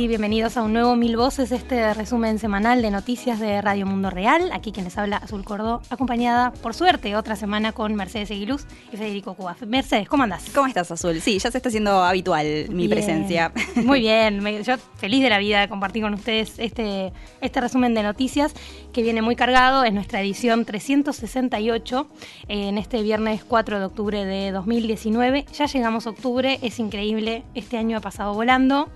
[0.00, 4.10] Y bienvenidos a un nuevo Mil Voces, este resumen semanal de noticias de Radio Mundo
[4.10, 4.50] Real.
[4.52, 9.34] Aquí quienes habla Azul Cordó, acompañada, por suerte, otra semana con Mercedes Eguiluz y Federico
[9.34, 9.56] Cuba.
[9.66, 10.50] Mercedes, ¿cómo andás?
[10.54, 11.20] ¿Cómo estás, Azul?
[11.20, 13.52] Sí, ya se está haciendo habitual mi presencia.
[13.76, 17.94] Muy bien, me- yo feliz de la vida de compartir con ustedes este, este resumen
[17.94, 18.54] de noticias
[18.92, 19.82] que viene muy cargado.
[19.82, 22.08] Es nuestra edición 368
[22.48, 25.46] eh, en este viernes 4 de octubre de 2019.
[25.52, 28.88] Ya llegamos a octubre, es increíble, este año ha pasado volando.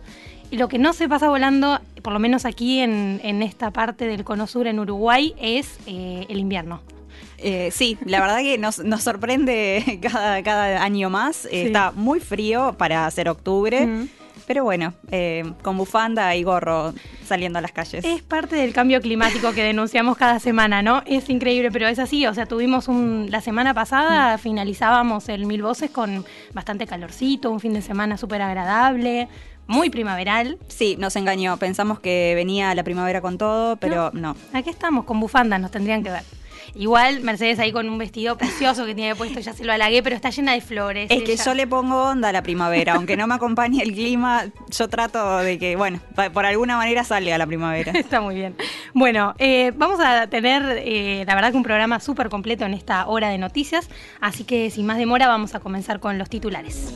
[0.53, 4.07] Y lo que no se pasa volando, por lo menos aquí en, en esta parte
[4.07, 6.83] del Cono Sur en Uruguay, es eh, el invierno.
[7.39, 11.47] Eh, sí, la verdad que nos, nos sorprende cada, cada año más.
[11.47, 11.59] Eh, Sí.
[11.69, 14.09] Está muy frío para ser octubre, Mm.
[14.47, 16.93] pero bueno, eh, con bufanda y gorro
[17.25, 18.05] saliendo a las calles.
[18.05, 21.03] Es parte del cambio climático que denunciamos cada semana, ¿no?
[21.07, 22.27] Es increíble, pero es así.
[22.27, 23.29] O sea, tuvimos un.
[23.31, 28.43] La semana pasada finalizábamos el Mil Voces con bastante calorcito, un fin de semana súper
[28.43, 29.29] agradable,
[29.67, 30.59] muy primaveral.
[30.69, 31.57] Sí, nos engañó.
[31.57, 34.37] Pensamos que venía la primavera con todo, pero no.
[34.53, 36.25] Aquí estamos, con bufandas, nos tendrían que ver.
[36.75, 40.17] Igual Mercedes ahí con un vestido precioso que tiene puesto, ya se lo halagué, pero
[40.17, 41.11] está llena de flores.
[41.11, 41.45] Es que ella.
[41.45, 45.39] yo le pongo onda a la primavera, aunque no me acompañe el clima, yo trato
[45.39, 46.01] de que, bueno,
[46.33, 47.93] por alguna manera salga la primavera.
[47.95, 48.57] Está muy bien.
[48.95, 53.07] Bueno, eh, vamos a tener, eh, la verdad, que un programa súper completo en esta
[53.07, 53.89] hora de noticias,
[54.21, 56.95] así que sin más demora vamos a comenzar con los titulares.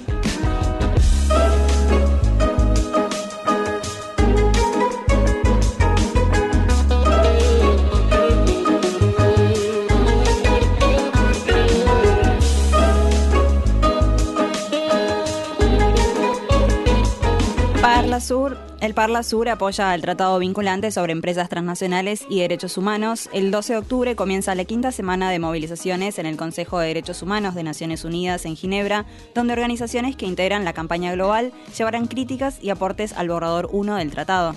[18.20, 23.28] Sur, el Parla Sur apoya el tratado vinculante sobre empresas transnacionales y derechos humanos.
[23.32, 27.22] El 12 de octubre comienza la quinta semana de movilizaciones en el Consejo de Derechos
[27.22, 32.58] Humanos de Naciones Unidas en Ginebra, donde organizaciones que integran la campaña global llevarán críticas
[32.62, 34.54] y aportes al borrador 1 del tratado.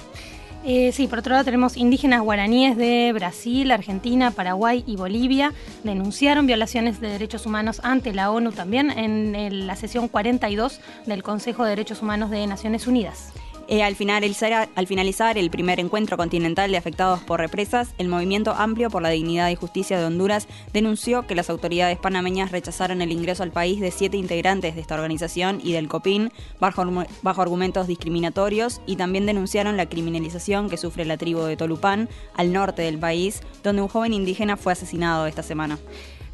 [0.65, 5.53] Eh, sí, por otro lado tenemos indígenas guaraníes de Brasil, Argentina, Paraguay y Bolivia.
[5.83, 11.63] Denunciaron violaciones de derechos humanos ante la ONU también en la sesión 42 del Consejo
[11.63, 13.31] de Derechos Humanos de Naciones Unidas.
[13.71, 18.51] Eh, al, finalizar, al finalizar el primer encuentro continental de afectados por represas, el Movimiento
[18.53, 23.11] Amplio por la Dignidad y Justicia de Honduras denunció que las autoridades panameñas rechazaron el
[23.11, 26.83] ingreso al país de siete integrantes de esta organización y del COPIN bajo,
[27.21, 32.51] bajo argumentos discriminatorios y también denunciaron la criminalización que sufre la tribu de Tolupán al
[32.51, 35.77] norte del país, donde un joven indígena fue asesinado esta semana.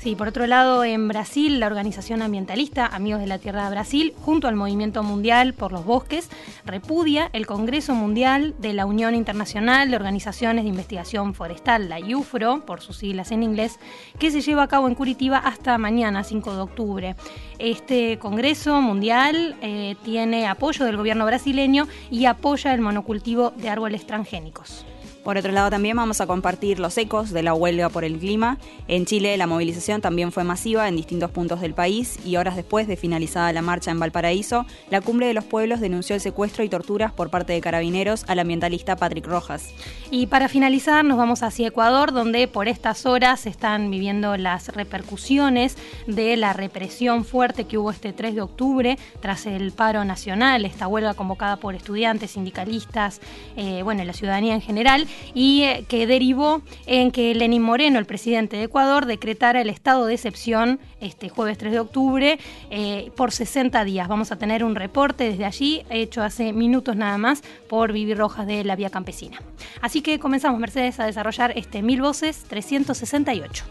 [0.06, 4.14] Sí, por otro lado, en Brasil, la organización ambientalista Amigos de la Tierra de Brasil,
[4.22, 6.30] junto al Movimiento Mundial por los Bosques,
[6.64, 12.68] repudia el Congreso Mundial de la Unión Internacional de Organizaciones de Investigación Forestal, la IUFRO,
[12.68, 13.80] por sus siglas en inglés,
[14.20, 17.16] que se lleva a cabo en Curitiba hasta mañana, 5 de octubre.
[17.58, 24.06] Este Congreso Mundial eh, tiene apoyo del gobierno brasileño y apoya el monocultivo de árboles
[24.06, 24.86] transgénicos.
[25.26, 28.60] Por otro lado, también vamos a compartir los ecos de la huelga por el clima.
[28.88, 32.88] En Chile, la movilización también fue masiva en distintos puntos del país y horas después
[32.88, 36.70] de finalizada la marcha en Valparaíso, la Cumbre de los Pueblos denunció el secuestro y
[36.70, 39.74] torturas por parte de carabineros al ambientalista Patrick Rojas.
[40.12, 44.68] Y para finalizar nos vamos hacia Ecuador, donde por estas horas se están viviendo las
[44.68, 45.76] repercusiones
[46.06, 50.88] de la represión fuerte que hubo este 3 de octubre tras el paro nacional, esta
[50.88, 53.22] huelga convocada por estudiantes, sindicalistas,
[53.56, 58.06] eh, bueno, la ciudadanía en general, y eh, que derivó en que Lenín Moreno, el
[58.06, 62.40] presidente de Ecuador, decretara el estado de excepción este jueves 3 de octubre
[62.70, 64.08] eh, por 60 días.
[64.08, 68.48] Vamos a tener un reporte desde allí, hecho hace minutos nada más, por Vivi Rojas
[68.48, 69.42] de la Vía Campesina.
[69.82, 73.66] Así que comenzamos, Mercedes, a desarrollar este Mil Voces 368.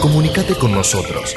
[0.00, 1.36] Comunicate con nosotros.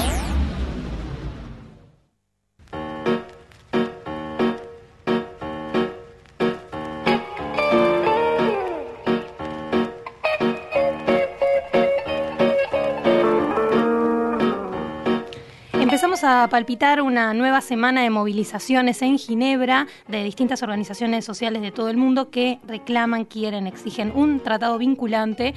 [16.43, 21.89] A palpitar una nueva semana de movilizaciones en Ginebra de distintas organizaciones sociales de todo
[21.89, 25.53] el mundo que reclaman, quieren, exigen un tratado vinculante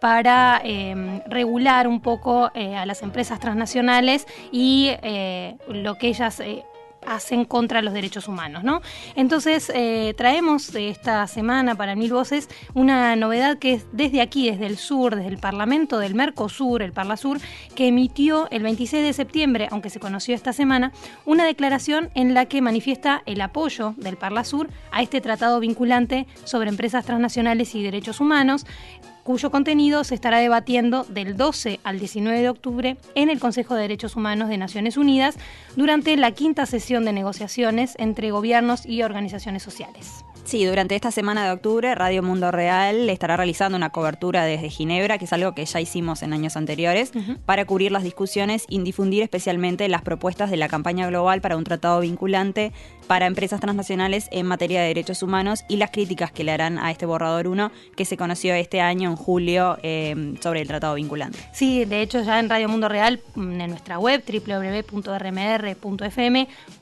[0.00, 6.40] para eh, regular un poco eh, a las empresas transnacionales y eh, lo que ellas
[7.14, 8.64] hacen contra los derechos humanos.
[8.64, 8.82] ¿no?
[9.16, 14.66] Entonces, eh, traemos esta semana para Mil Voces una novedad que es desde aquí, desde
[14.66, 17.38] el sur, desde el Parlamento del Mercosur, el Parlasur,
[17.74, 20.92] que emitió el 26 de septiembre, aunque se conoció esta semana,
[21.24, 26.68] una declaración en la que manifiesta el apoyo del Parlasur a este tratado vinculante sobre
[26.68, 28.66] empresas transnacionales y derechos humanos
[29.28, 33.82] cuyo contenido se estará debatiendo del 12 al 19 de octubre en el Consejo de
[33.82, 35.36] Derechos Humanos de Naciones Unidas
[35.76, 40.24] durante la quinta sesión de negociaciones entre gobiernos y organizaciones sociales.
[40.44, 45.18] Sí, durante esta semana de octubre Radio Mundo Real estará realizando una cobertura desde Ginebra,
[45.18, 47.12] que es algo que ya hicimos en años anteriores,
[47.44, 51.64] para cubrir las discusiones y difundir especialmente las propuestas de la campaña global para un
[51.64, 52.72] tratado vinculante
[53.08, 56.92] para empresas transnacionales en materia de derechos humanos y las críticas que le harán a
[56.92, 61.38] este borrador 1 que se conoció este año en julio eh, sobre el tratado vinculante.
[61.52, 65.48] Sí, de hecho ya en Radio Mundo Real, en nuestra web www.rmr.fm,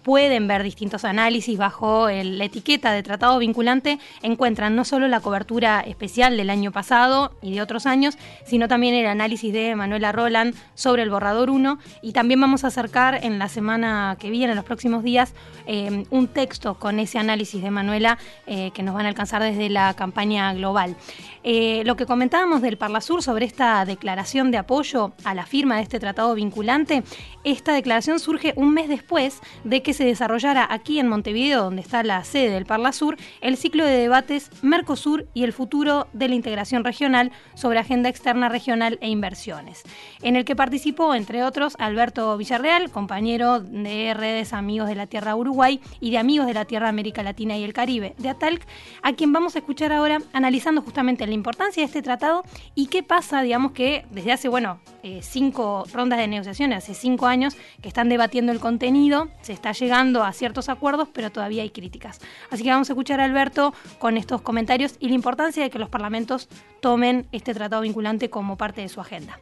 [0.02, 5.80] pueden ver distintos análisis bajo la etiqueta de tratado vinculante encuentran no solo la cobertura
[5.80, 10.54] especial del año pasado y de otros años, sino también el análisis de Manuela Roland
[10.74, 14.56] sobre el borrador 1 y también vamos a acercar en la semana que viene, en
[14.56, 15.34] los próximos días,
[15.66, 19.68] eh, un texto con ese análisis de Manuela eh, que nos van a alcanzar desde
[19.68, 20.96] la campaña global.
[21.44, 25.82] Eh, lo que comentábamos del Parlasur sobre esta declaración de apoyo a la firma de
[25.82, 27.04] este tratado vinculante,
[27.44, 32.02] esta declaración surge un mes después de que se desarrollara aquí en Montevideo, donde está
[32.02, 36.82] la sede del Parlasur, el ciclo de debates Mercosur y el futuro de la integración
[36.82, 39.82] regional sobre agenda externa regional e inversiones,
[40.22, 45.36] en el que participó, entre otros, Alberto Villarreal, compañero de redes Amigos de la Tierra
[45.36, 45.80] Uruguay
[46.10, 48.66] de Amigos de la Tierra América Latina y el Caribe, de ATALC,
[49.02, 52.42] a quien vamos a escuchar ahora analizando justamente el importancia de este tratado
[52.74, 57.26] y qué pasa, digamos que desde hace, bueno, eh, cinco rondas de negociaciones, hace cinco
[57.26, 61.70] años que están debatiendo el contenido, se está llegando a ciertos acuerdos, pero todavía hay
[61.70, 62.20] críticas.
[62.50, 65.78] Así que vamos a escuchar a Alberto con estos comentarios y la importancia de que
[65.78, 66.48] los parlamentos
[66.80, 69.38] tomen este tratado vinculante como parte de su agenda.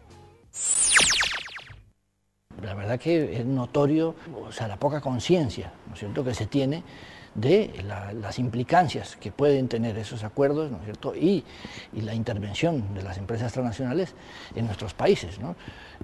[2.64, 4.14] La verdad que es notorio,
[4.46, 6.82] o sea, la poca conciencia, ¿no es cierto?, que se tiene
[7.34, 7.84] de
[8.20, 11.14] las implicancias que pueden tener esos acuerdos ¿no es cierto?
[11.16, 11.44] Y,
[11.92, 14.14] la intervención de las empresas transnacionales
[14.54, 15.40] en nuestros países.
[15.40, 15.56] ¿no?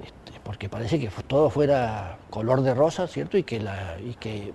[0.02, 3.36] Este, porque parece que todo fuera color de rosa, ¿cierto?
[3.36, 4.54] Y que, la, y que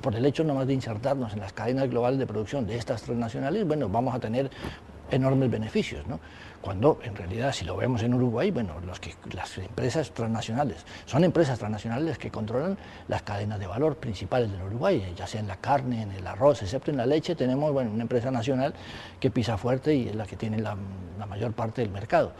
[0.00, 3.66] por el hecho nomás de insertarnos en las cadenas globales de producción de estas transnacionales,
[3.66, 4.50] bueno, vamos a tener
[5.14, 6.20] enormes beneficios, ¿no?
[6.64, 8.76] Cuando en realidad, si lo vemos en Uruguay, bueno,
[9.32, 15.12] las empresas transnacionales, son empresas transnacionales que controlan las cadenas de valor principales del Uruguay,
[15.14, 18.02] ya sea en la carne, en el arroz, excepto en la leche, tenemos bueno, una
[18.02, 18.72] empresa nacional
[19.20, 20.74] que pisa fuerte y es la que tiene la,
[21.28, 22.32] mayor parte del mercado,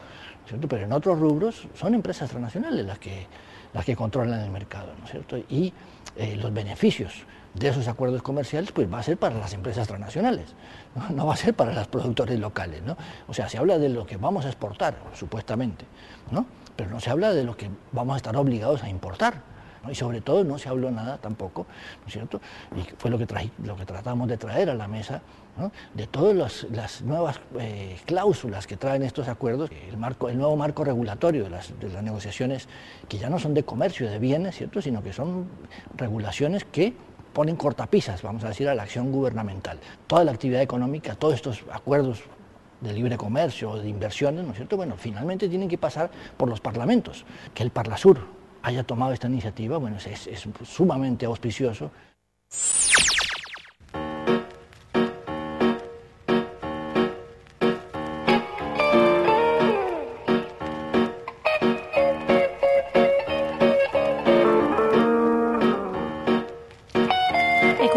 [0.47, 0.69] ¿cierto?
[0.69, 3.27] Pero en otros rubros son empresas transnacionales las que,
[3.75, 5.37] las que controlan el mercado, ¿no es cierto?
[5.37, 5.73] Y
[6.17, 7.25] eh, los beneficios
[7.55, 10.55] de esos acuerdos comerciales, pues va a ser para las empresas transnacionales,
[11.11, 12.83] no, va a ser para los productores locales.
[12.83, 12.97] ¿no?
[13.29, 15.87] O sea, se habla de lo que vamos a exportar, supuestamente,
[16.31, 16.47] ¿no?
[16.77, 19.55] pero no se habla de lo que vamos a estar obligados a importar.
[19.91, 21.67] Y sobre todo no se habló nada tampoco,
[22.01, 22.41] ¿no es cierto?
[22.75, 23.27] Y fue lo que,
[23.63, 25.21] lo que tratamos de traer a la mesa,
[25.93, 30.85] de todas las, nuevas eh, cláusulas que traen estos acuerdos, el, marco, el nuevo marco
[30.85, 32.67] regulatorio de las, de las negociaciones,
[33.09, 34.81] que ya no son de comercio de bienes, ¿cierto?
[34.81, 35.49] sino que son
[35.97, 36.95] regulaciones que
[37.35, 39.79] ponen cortapisas, vamos a decir, a la acción gubernamental.
[40.07, 42.23] Toda la actividad económica, todos estos acuerdos
[42.81, 44.77] de libre comercio de inversiones, ¿no es cierto?
[44.77, 47.27] Bueno, finalmente tienen que pasar por los parlamentos.
[47.53, 48.21] Que el Parlasur
[48.63, 51.91] haya tomado esta iniciativa, bueno, es, es sumamente auspicioso.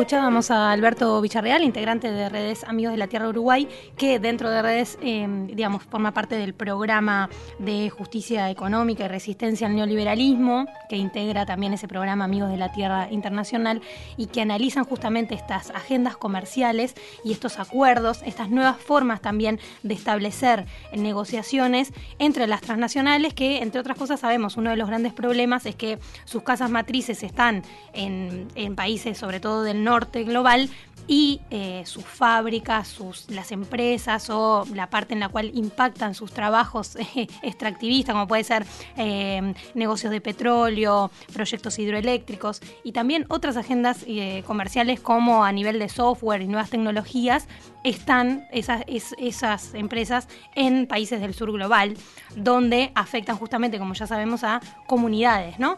[0.07, 4.61] Escuchábamos a Alberto Villarreal, integrante de Redes Amigos de la Tierra Uruguay, que dentro de
[4.61, 10.95] Redes, em, digamos, forma parte del programa de justicia económica y resistencia al neoliberalismo, que
[10.95, 13.81] integra también ese programa Amigos de la Tierra Internacional
[14.15, 16.95] y que analizan justamente estas agendas comerciales
[17.25, 23.81] y estos acuerdos, estas nuevas formas también de establecer negociaciones entre las transnacionales, que entre
[23.81, 28.75] otras cosas sabemos, uno de los grandes problemas es que sus casas matrices están en
[28.77, 30.69] países, sobre todo del norte, global
[31.07, 36.31] y eh, sus fábricas, sus, las empresas o la parte en la cual impactan sus
[36.31, 38.65] trabajos eh, extractivistas, como puede ser
[38.97, 44.05] eh, negocios de petróleo, proyectos hidroeléctricos y también otras agendas
[44.45, 47.47] comerciales como a nivel de software y nuevas tecnologías,
[47.83, 51.95] están esas, esas empresas en países del sur global,
[52.35, 55.77] donde afectan justamente, como ya sabemos, a comunidades, ¿no?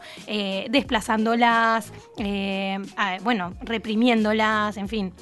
[0.70, 1.92] desplazándolas,
[3.24, 5.14] bueno, reprimiéndolas, en fin,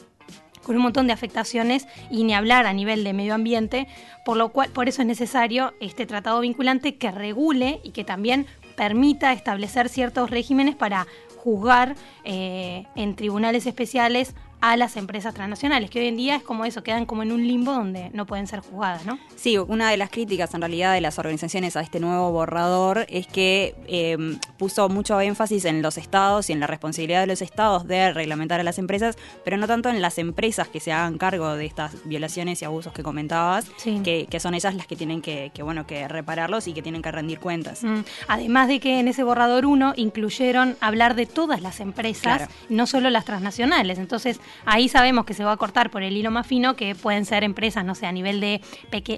[0.67, 3.87] con un montón de afectaciones y ni hablar a nivel de medio ambiente,
[4.25, 8.45] por lo cual por eso es necesario este tratado vinculante que regule y que también
[8.75, 11.07] permita establecer ciertos regímenes para
[11.37, 16.65] juzgar eh, en tribunales especiales a las empresas transnacionales, que hoy en día es como
[16.65, 19.19] eso, quedan como en un limbo donde no pueden ser juzgadas, ¿no?
[19.35, 23.27] Sí, una de las críticas en realidad de las organizaciones a este nuevo borrador es
[23.27, 27.87] que em, puso mucho énfasis en los estados y en la responsabilidad de los estados
[27.87, 31.55] de reglamentar a las empresas, pero no tanto en las empresas que se hagan cargo
[31.55, 33.69] de estas violaciones y abusos que comentabas,
[34.03, 37.39] que, son ellas las que tienen que, bueno, que repararlos y que tienen que rendir
[37.39, 37.83] cuentas.
[37.83, 38.01] Mm.
[38.27, 43.09] Además de que en ese borrador 1 incluyeron hablar de todas las empresas, no solo
[43.09, 43.97] las transnacionales.
[43.97, 47.25] Entonces, ahí sabemos que se va a cortar por el hilo más fino, que pueden
[47.25, 48.61] ser empresas, no sé, a nivel de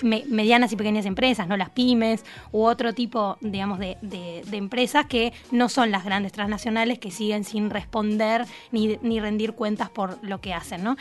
[0.02, 3.98] medianas y pequeñas empresas, no las pymes, u otro tipo, digamos, de,
[4.52, 10.18] empresas que no son las grandes transnacionales que siguen sin responder ni, rendir cuentas por
[10.24, 10.96] lo que hacen, ¿no?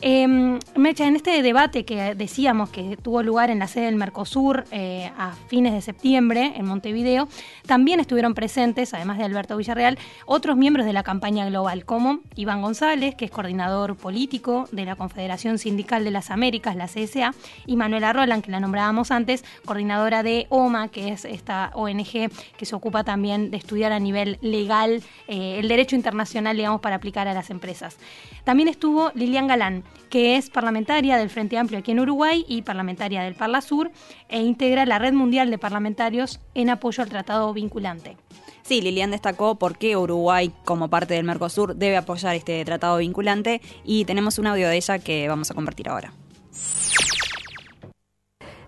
[0.00, 4.64] Em, Mecha, en este debate que decíamos que tuvo lugar en la sede del Mercosur
[4.70, 7.28] eh, a fines de septiembre en Montevideo,
[7.66, 12.62] también estuvieron presentes, además de Alberto Villarreal, otros miembros de la campaña global, como Iván
[12.62, 17.34] González, que es coordinador político de la Confederación Sindical de las Américas, la CSA,
[17.66, 22.66] y Manuela Roland, que la nombrábamos antes, coordinadora de OMA, que es esta ONG que
[22.66, 27.28] se ocupa también de estudiar a nivel legal eh, el derecho internacional, digamos, para aplicar
[27.28, 27.96] a las empresas.
[28.44, 33.22] También estuvo Lilian Galán, que es parlamentaria del Frente Amplio aquí en Uruguay y parlamentaria
[33.22, 33.90] del Parla Sur,
[34.28, 38.16] e integra la Red Mundial de Parlamentarios en apoyo al Tratado Vinculante.
[38.64, 43.60] Sí, Lilian destacó por qué Uruguay, como parte del Mercosur, debe apoyar este tratado vinculante
[43.84, 46.14] y tenemos un audio de ella que vamos a compartir ahora.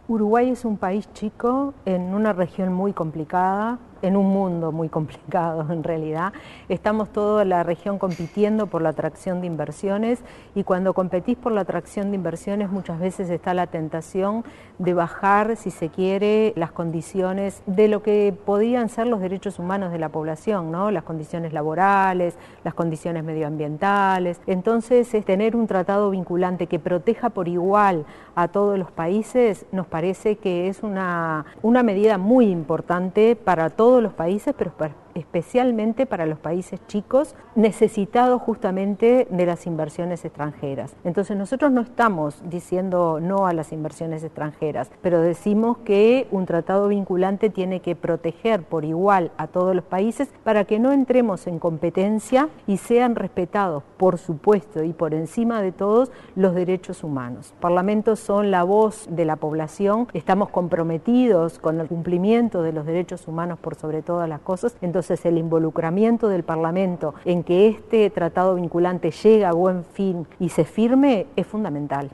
[0.07, 5.67] Uruguay es un país chico en una región muy complicada, en un mundo muy complicado
[5.73, 6.33] en realidad.
[6.69, 10.21] Estamos toda la región compitiendo por la atracción de inversiones
[10.55, 14.45] y cuando competís por la atracción de inversiones muchas veces está la tentación
[14.79, 19.93] de bajar, si se quiere, las condiciones de lo que podían ser los derechos humanos
[19.93, 20.91] de la población, ¿no?
[20.91, 24.41] las condiciones laborales, las condiciones medioambientales.
[24.47, 29.87] Entonces, es tener un tratado vinculante que proteja por igual a todos los países nos
[29.87, 34.73] parece que es una, una medida muy importante para todos todos los países, pero
[35.17, 40.95] especialmente para los países chicos necesitados justamente de las inversiones extranjeras.
[41.05, 46.89] Entonces nosotros no estamos diciendo no a las inversiones extranjeras, pero decimos que un tratado
[46.89, 51.59] vinculante tiene que proteger por igual a todos los países para que no entremos en
[51.59, 57.55] competencia y sean respetados, por supuesto, y por encima de todos, los derechos humanos.
[57.61, 63.27] Parlamentos son la voz de la población, estamos comprometidos con el cumplimiento de los derechos
[63.27, 68.11] humanos por sobre todas las cosas, entonces entonces el involucramiento del Parlamento en que este
[68.11, 72.11] tratado vinculante llegue a buen fin y se firme es fundamental.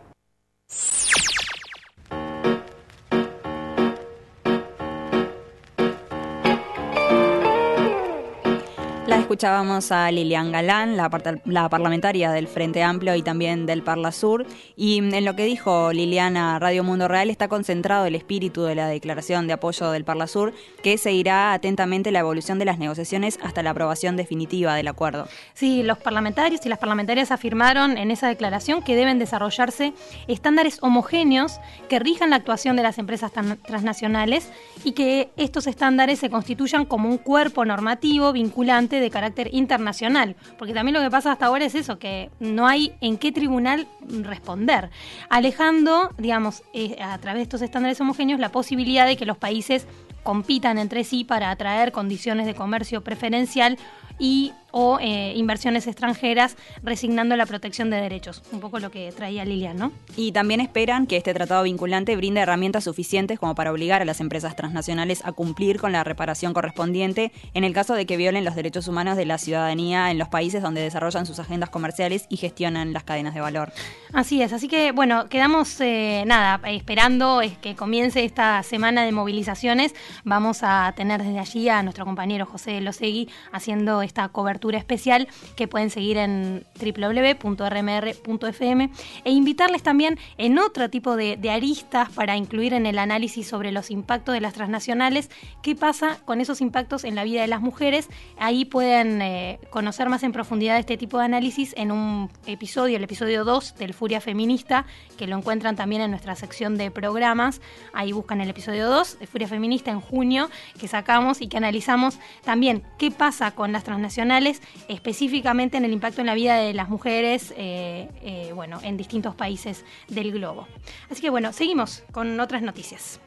[9.22, 11.08] Escuchábamos a Lilian Galán, la,
[11.44, 14.44] la, parlamentaria del Frente Amplio y también del Parla Sur.
[14.76, 18.88] Y en lo que dijo Liliana Radio Mundo Real está concentrado el espíritu de la
[18.88, 20.52] declaración de apoyo del Parla Sur,
[20.82, 25.28] que seguirá atentamente la evolución de las negociaciones hasta la aprobación definitiva del acuerdo.
[25.54, 29.92] Sí, los parlamentarios y las parlamentarias afirmaron en esa declaración que deben desarrollarse
[30.26, 34.50] estándares homogéneos que rijan la actuación de las empresas transnacionales
[34.82, 40.74] y que estos estándares se constituyan como un cuerpo normativo vinculante de carácter internacional, porque
[40.74, 44.90] también lo que pasa hasta ahora es eso, que no hay en qué tribunal responder,
[45.28, 49.86] alejando, digamos, eh, a través de estos estándares homogéneos la posibilidad de que los países
[50.22, 53.78] compitan entre sí para atraer condiciones de comercio preferencial
[54.18, 59.44] y o eh, inversiones extranjeras resignando la protección de derechos, un poco lo que traía
[59.44, 59.92] Lilian, ¿no?
[60.16, 64.20] Y también esperan que este tratado vinculante brinde herramientas suficientes como para obligar a las
[64.20, 68.54] empresas transnacionales a cumplir con la reparación correspondiente en el caso de que violen los
[68.54, 72.92] derechos humanos de la ciudadanía en los países donde desarrollan sus agendas comerciales y gestionan
[72.92, 73.72] las cadenas de valor.
[74.12, 79.94] Así es, así que bueno, quedamos eh, nada, esperando que comience esta semana de movilizaciones.
[80.24, 85.68] Vamos a tener desde allí a nuestro compañero José Losegui haciendo esta cobertura especial que
[85.68, 88.90] pueden seguir en www.rmr.fm
[89.24, 93.90] e invitarles también en otro tipo de, aristas para incluir en el análisis sobre los
[93.90, 95.28] impactos de las transnacionales,
[95.62, 98.08] qué pasa con esos impactos en la vida de las mujeres.
[98.38, 103.04] Ahí pueden eh, conocer más en profundidad este tipo de análisis en un episodio, el
[103.04, 104.86] episodio 2 del Furia Feminista,
[105.18, 107.60] que lo encuentran también en nuestra sección de programas.
[107.92, 112.18] Ahí buscan el episodio 2 de Furia Feminista en junio, que sacamos y que analizamos
[112.44, 114.51] también qué pasa con las transnacionales,
[114.88, 119.34] específicamente en el impacto en la vida de las mujeres, eh, eh, bueno, en distintos
[119.34, 120.66] países del globo.
[121.10, 123.20] Así que bueno, seguimos con otras noticias.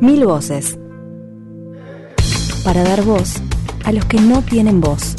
[0.00, 0.78] Mil voces.
[2.64, 3.40] Para dar voz
[3.84, 5.14] a los que no tienen voz.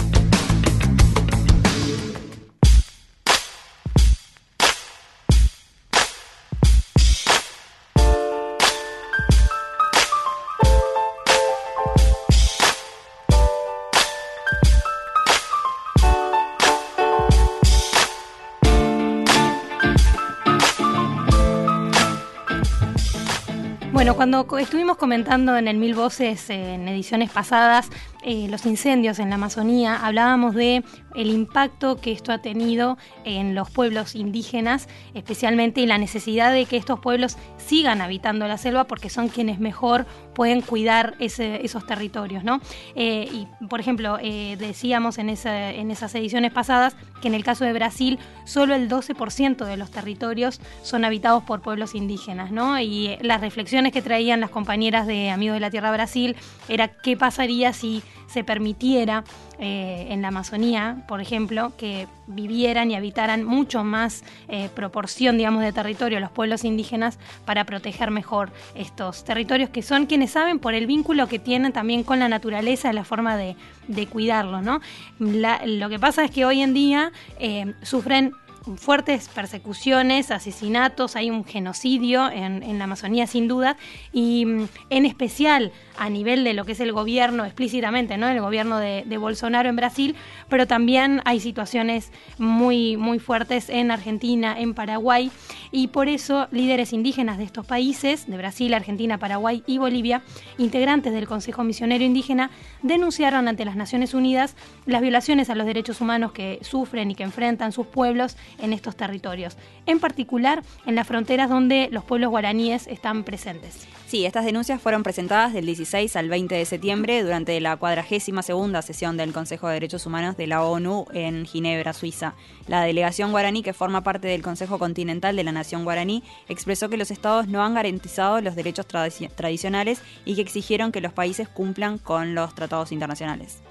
[24.59, 27.89] Estuvimos comentando en el Mil Voces en ediciones pasadas
[28.23, 30.83] eh, los incendios en la Amazonía, hablábamos de
[31.15, 36.65] el impacto que esto ha tenido en los pueblos indígenas, especialmente y la necesidad de
[36.65, 42.43] que estos pueblos sigan habitando la selva porque son quienes mejor pueden cuidar esos territorios,
[42.43, 42.59] ¿no?
[42.95, 47.65] Eh, y por ejemplo, eh, decíamos en, en esas ediciones pasadas que en el caso
[47.65, 52.79] de Brasil solo el 12% de los territorios son habitados por pueblos indígenas, ¿no?
[52.79, 56.35] Y las reflexiones que traían las compañeras de Amigos de la Tierra Brasil
[56.67, 59.23] era qué pasaría si se permitiera
[59.59, 65.61] eh, en la Amazonía, por ejemplo, que vivieran y habitaran mucho más eh, proporción, digamos,
[65.61, 70.73] de territorio los pueblos indígenas para proteger mejor estos territorios que son quienes saben por
[70.73, 73.55] el vínculo que tienen también con la naturaleza, la forma de,
[73.87, 74.81] de cuidarlos, ¿no?
[75.19, 78.33] lo que pasa es que hoy en día eh, sufren
[78.77, 83.77] fuertes persecuciones, asesinatos, hay un genocidio en, la Amazonía sin duda,
[84.11, 88.27] y mm, en especial a nivel de lo que es el gobierno explícitamente, ¿no?
[88.27, 90.15] El gobierno de, Bolsonaro en Brasil,
[90.49, 95.31] pero también hay situaciones muy, muy fuertes en Argentina, en Paraguay,
[95.71, 100.23] y por eso líderes indígenas de estos países, de Brasil, Argentina, Paraguay y Bolivia,
[100.57, 102.49] integrantes del Consejo Misionero Indígena,
[102.81, 107.23] denunciaron ante las Naciones Unidas las violaciones a los derechos humanos que sufren y que
[107.23, 112.87] enfrentan sus pueblos en estos territorios, en particular en las fronteras donde los pueblos guaraníes
[112.87, 113.87] están presentes.
[114.13, 118.83] Sí, estas denuncias fueron presentadas del 16 al 20 de septiembre durante la cuadragésima segunda
[118.83, 122.35] sesión del Consejo de Derechos Humanos de la ONU en Ginebra, Suiza.
[122.67, 126.97] La delegación guaraní, que forma parte del Consejo Continental de la Nación Guaraní, expresó que
[126.97, 131.97] los estados no han garantizado los derechos tradicionales y que exigieron que los países cumplan
[131.97, 133.63] con los tratados internacionales.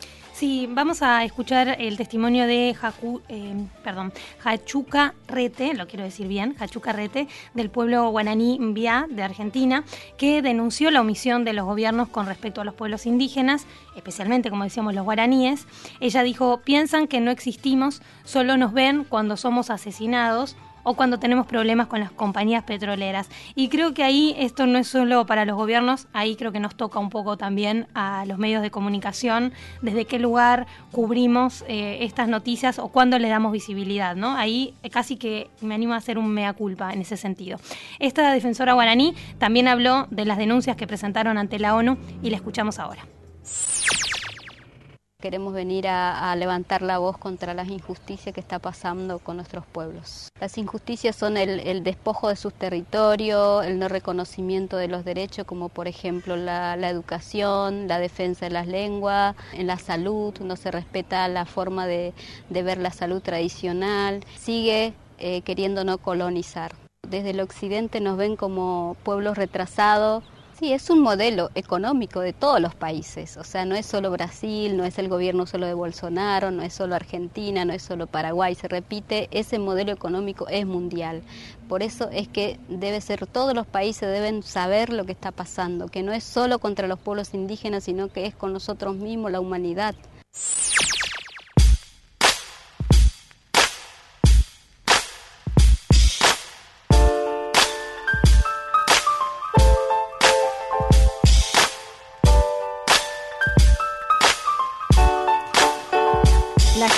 [0.42, 2.74] Sí, vamos a escuchar el testimonio de
[3.28, 9.22] eh, perdón, Hachuca Rete, lo quiero decir bien, Hachuca Rete, del pueblo guaraní Mbia de
[9.22, 9.84] Argentina,
[10.16, 14.64] que denunció la omisión de los gobiernos con respecto a los pueblos indígenas, especialmente, como
[14.64, 15.68] decíamos, los guaraníes.
[16.00, 21.46] Ella dijo, piensan que no existimos, solo nos ven cuando somos asesinados o cuando tenemos
[21.46, 23.28] problemas con las compañías petroleras.
[23.54, 26.74] Y creo que ahí esto no es solo para los gobiernos, ahí creo que nos
[26.74, 32.28] toca un poco también a los medios de comunicación, desde qué lugar cubrimos eh, estas
[32.28, 34.36] noticias o cuándo le damos visibilidad, ¿no?
[34.36, 37.58] Ahí casi que me animo a hacer un mea culpa en ese sentido.
[37.98, 42.36] Esta defensora guaraní también habló de las denuncias que presentaron ante la ONU y la
[42.36, 43.06] escuchamos ahora.
[45.22, 50.30] Queremos venir a, levantar la voz contra las injusticias que está pasando con nuestros pueblos.
[50.40, 55.68] Las injusticias son el, despojo de sus territorios, el no reconocimiento de los derechos, como
[55.68, 61.28] por ejemplo la, educación, la defensa de las lenguas, en la salud, no se respeta
[61.28, 62.12] la forma de,
[62.50, 66.72] ver la salud tradicional, sigue eh, queriendo no colonizar.
[67.08, 70.24] Desde el occidente nos ven como pueblos retrasados,
[70.62, 74.76] Sí, es un modelo económico de todos los países, o sea, no es solo Brasil,
[74.76, 78.54] no es el gobierno solo de Bolsonaro, no es solo Argentina, no es solo Paraguay,
[78.54, 81.24] se repite, ese modelo económico es mundial.
[81.68, 85.88] Por eso es que debe ser, todos los países deben saber lo que está pasando,
[85.88, 89.40] que no es solo contra los pueblos indígenas, sino que es con nosotros mismos, la
[89.40, 89.96] humanidad.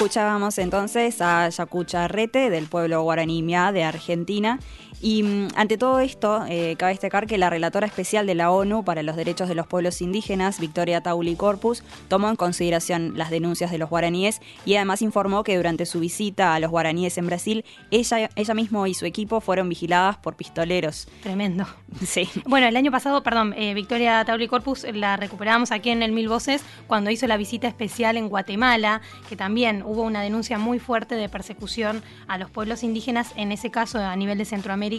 [0.04, 3.40] Escuchábamos entonces a Yacucha Rete del pueblo guaraní
[3.72, 4.58] de Argentina
[5.04, 8.84] Y mm, ante todo esto, eh, cabe destacar que la relatora especial de la ONU
[8.84, 13.70] para los Derechos de los Pueblos Indígenas, Victoria Tauli Corpus, tomó en consideración las denuncias
[13.70, 17.66] de los guaraníes y además informó que durante su visita a los guaraníes en Brasil,
[17.90, 21.06] ella, ella mismo y su equipo fueron vigiladas por pistoleros.
[21.22, 21.66] Tremendo.
[22.06, 22.28] Sí.
[22.46, 26.28] Bueno, el año pasado, perdón, eh, Victoria Tauli Corpus la recuperamos aquí en el Mil
[26.28, 31.14] Voces cuando hizo la visita especial en Guatemala, que también hubo una denuncia muy fuerte
[31.14, 34.93] de persecución a los pueblos indígenas, en ese caso a nivel de Centroamérica.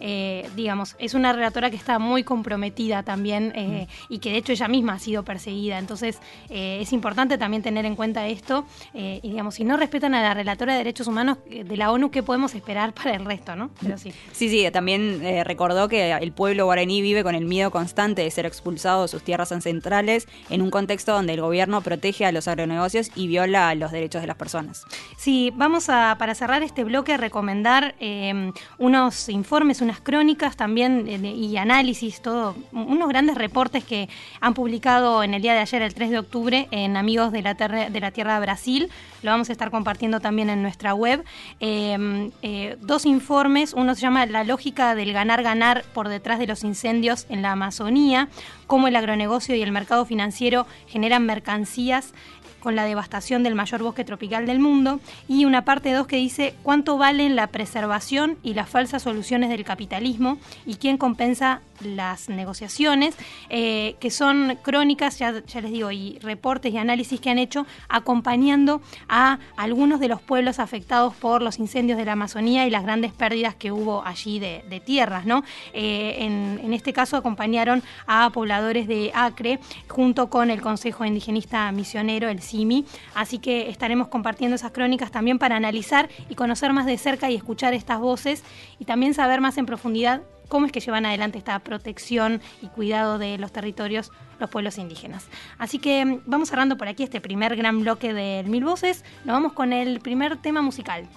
[0.00, 4.52] Eh, digamos, es una relatora que está muy comprometida también eh, y que de hecho
[4.52, 5.78] ella misma ha sido perseguida.
[5.78, 6.18] Entonces,
[6.50, 8.64] es importante también tener en cuenta esto.
[8.94, 12.22] y digamos, si no respetan a la relatora de derechos humanos de la ONU, ¿qué
[12.22, 13.70] podemos esperar para el resto, no?
[13.80, 14.12] Pero sí.
[14.32, 18.46] Sí, sí, también recordó que el pueblo guaraní vive con el miedo constante de ser
[18.46, 23.10] expulsado de sus tierras ancestrales en un contexto donde el gobierno protege a los agronegocios
[23.14, 24.84] y viola los derechos de las personas.
[25.16, 31.16] Sí, vamos a, para cerrar este bloque, recomendar eh, unos informes, unas crónicas también eh,
[31.16, 34.08] y análisis, todo, unos grandes reportes que
[34.40, 37.54] han publicado en el día de ayer, el 3 de octubre, en Amigos de la,
[37.54, 38.90] de la Tierra de Brasil.
[39.22, 41.24] Lo vamos a estar compartiendo también en nuestra web.
[41.60, 47.26] Eh, dos informes, uno se llama La lógica del ganar-ganar por detrás de los incendios
[47.28, 48.28] en la Amazonía,
[48.68, 52.12] cómo el agronegocio y el mercado financiero generan mercancías
[52.60, 56.54] con la devastación del mayor bosque tropical del mundo, y una parte 2 que dice
[56.62, 63.16] cuánto valen la preservación y las falsas soluciones del capitalismo y quién compensa las negociaciones,
[63.50, 68.82] eh, que son crónicas, ya, les digo, y reportes y análisis que han hecho acompañando
[69.08, 73.12] a algunos de los pueblos afectados por los incendios de la Amazonía y las grandes
[73.12, 75.26] pérdidas que hubo allí de, tierras.
[75.26, 75.44] ¿no?
[75.72, 82.28] Eh, en, este caso acompañaron a pobladores de Acre junto con el Consejo Indigenista Misionero,
[82.28, 86.98] el CIMI, así que estaremos compartiendo esas crónicas también para analizar y conocer más de
[86.98, 88.42] cerca y escuchar estas voces
[88.78, 93.18] y también saber más en profundidad cómo es que llevan adelante esta protección y cuidado
[93.18, 95.26] de los territorios los pueblos indígenas.
[95.58, 99.04] Así que mm, vamos cerrando por aquí este primer gran bloque del Mil Voces.
[99.24, 101.08] Nos vamos con el primer tema musical.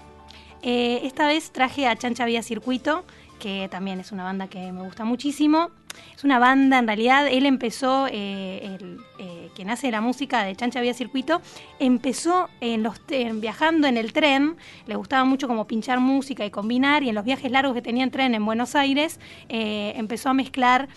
[0.61, 3.03] Eh, esta vez traje a Chancha Vía Circuito,
[3.39, 5.71] que también es una banda que me gusta muchísimo.
[6.15, 10.55] Es una banda, en realidad, él empezó, eh, el, eh, quien hace la música de
[10.55, 11.41] Chancha Vía Circuito,
[11.79, 13.01] empezó en los
[13.35, 17.25] viajando en el tren, le gustaba mucho como pinchar música y combinar, y en los
[17.25, 20.89] viajes largos que tenía en tren en Buenos Aires, eh, empezó a mezclar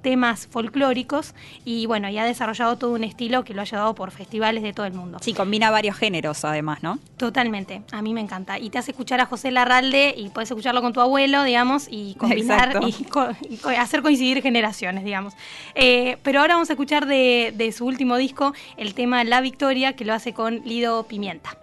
[0.00, 1.34] temas folclóricos
[1.66, 4.72] y bueno, y ha desarrollado todo un estilo que lo ha llevado por festivales de
[4.72, 5.18] todo el mundo.
[5.20, 6.98] Sí, combina varios géneros además, ¿no?
[7.18, 8.58] Totalmente, a mí me encanta.
[8.58, 12.14] Y te hace escuchar a José Larralde y puedes escucharlo con tu abuelo, digamos, y
[12.14, 13.06] combinar y,
[13.52, 15.34] y hacer coincidir generaciones, digamos.
[15.74, 19.94] Eh, pero ahora vamos a escuchar de, de su último disco el tema La Victoria,
[19.94, 21.61] que lo hace con Lido Pimienta.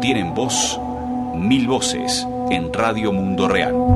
[0.00, 0.80] Tienen voz,
[1.34, 3.89] mil voces en Radio Mundo Real.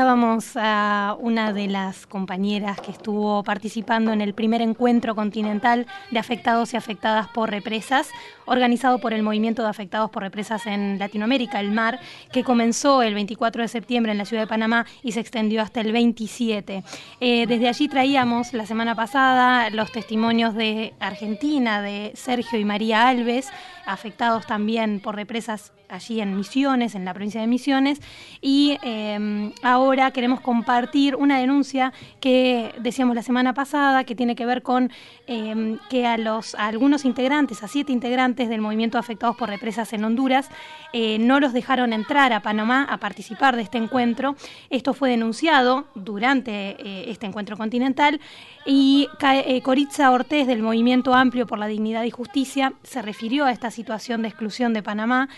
[0.00, 6.18] Escuchábamos a una de las compañeras que estuvo participando en el primer encuentro continental de
[6.18, 8.08] afectados y afectadas por represas,
[8.46, 12.00] organizado por el Movimiento de Afectados por Represas en Latinoamérica, el MAR,
[12.32, 15.82] que comenzó el 24 de septiembre en la ciudad de Panamá y se extendió hasta
[15.82, 16.82] el 27.
[17.20, 23.06] Eh, desde allí traíamos la semana pasada los testimonios de Argentina, de Sergio y María
[23.06, 23.50] Alves,
[23.84, 28.00] afectados también por represas allí en Misiones, en la provincia de Misiones,
[28.40, 34.46] y em, ahora queremos compartir una denuncia que decíamos la semana pasada, que tiene que
[34.46, 34.90] ver con
[35.26, 40.04] em, que a, los, algunos integrantes, a siete integrantes del movimiento afectados por represas en
[40.04, 40.48] Honduras,
[40.92, 44.36] eh, no los dejaron entrar a Panamá a participar de este encuentro.
[44.70, 48.20] Esto fue denunciado durante eh, este encuentro continental
[48.66, 53.52] y eh, Coritza Ortez del Movimiento Amplio por la Dignidad y Justicia se refirió a
[53.52, 55.28] esta situación de exclusión de Panamá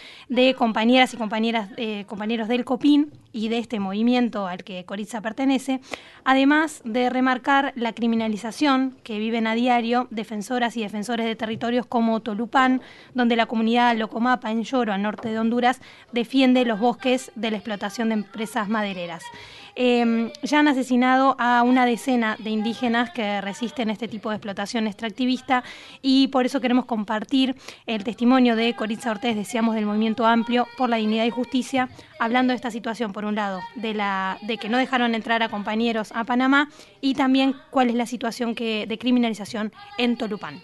[0.57, 5.81] compañeras y compañeras, eh, compañeros del COPIN y de este movimiento al que Coritza pertenece,
[6.25, 12.21] además de remarcar la criminalización que viven a diario defensoras y defensores de territorios como
[12.21, 12.83] Tolupán,
[13.15, 15.81] donde la comunidad Locomapa en Lloro, al norte de Honduras,
[16.13, 19.23] defiende los bosques de la explotación de empresas madereras.
[19.75, 24.87] Em, ya han asesinado a una decena de indígenas que resisten este tipo de explotación
[24.87, 25.65] extractivista
[26.03, 30.91] y por eso queremos compartir el testimonio de Coritza Ortez, decíamos del Movimiento Amplio por
[30.91, 31.89] la Dignidad y Justicia,
[32.21, 35.49] hablando de esta situación, por un lado, de, la, de que no dejaron entrar a
[35.49, 36.69] compañeros a Panamá
[37.01, 40.61] y también cuál es la situación que, de criminalización en Tolupán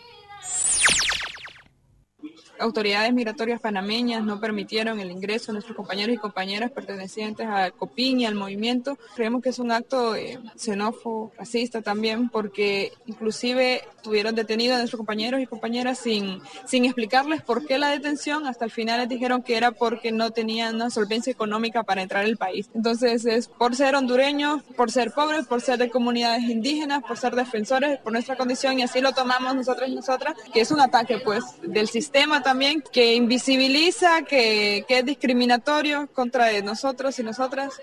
[2.59, 8.21] autoridades migratorias panameñas no permitieron el ingreso de nuestros compañeros y compañeras pertenecientes al COPIN
[8.21, 8.99] y al movimiento.
[9.15, 14.99] Creemos que es un acto eh, xenófobo, racista también, porque inclusive tuvieron detenidos a nuestros
[14.99, 18.47] compañeros y compañeras sin, sin explicarles por qué la detención.
[18.47, 22.25] Hasta el final les dijeron que era porque no tenían una solvencia económica para entrar
[22.25, 22.71] al país.
[22.75, 27.35] Entonces es por ser hondureños, por ser pobres, por ser de comunidades indígenas, por ser
[27.35, 31.19] defensores, por nuestra condición y así lo tomamos nosotros y nosotras, que es un ataque
[31.25, 37.75] pues del sistema también que invisibiliza, que, es discriminatorio contra nosotros y nosotras.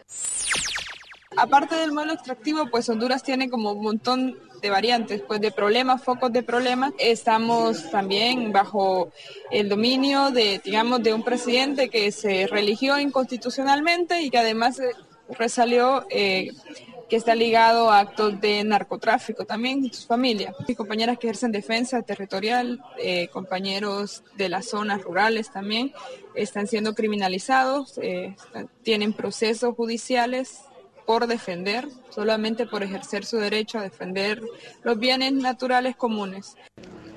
[1.37, 6.03] Aparte del modelo extractivo, pues Honduras tiene como un montón de variantes, pues de problemas,
[6.03, 6.93] focos de problemas.
[6.97, 9.11] Estamos también bajo
[9.51, 14.93] el dominio de, digamos, de un presidente que se religió inconstitucionalmente y que además eh,
[15.37, 16.49] resalió eh,
[17.09, 20.55] que está ligado a actos de narcotráfico también sus familias.
[20.67, 25.93] Y compañeras que ejercen defensa territorial, eh, compañeros de las zonas rurales también,
[26.33, 28.35] están siendo criminalizados, eh,
[28.83, 30.61] tienen procesos judiciales
[31.05, 34.41] por defender, solamente por ejercer su derecho a defender
[34.83, 36.55] los bienes naturales comunes.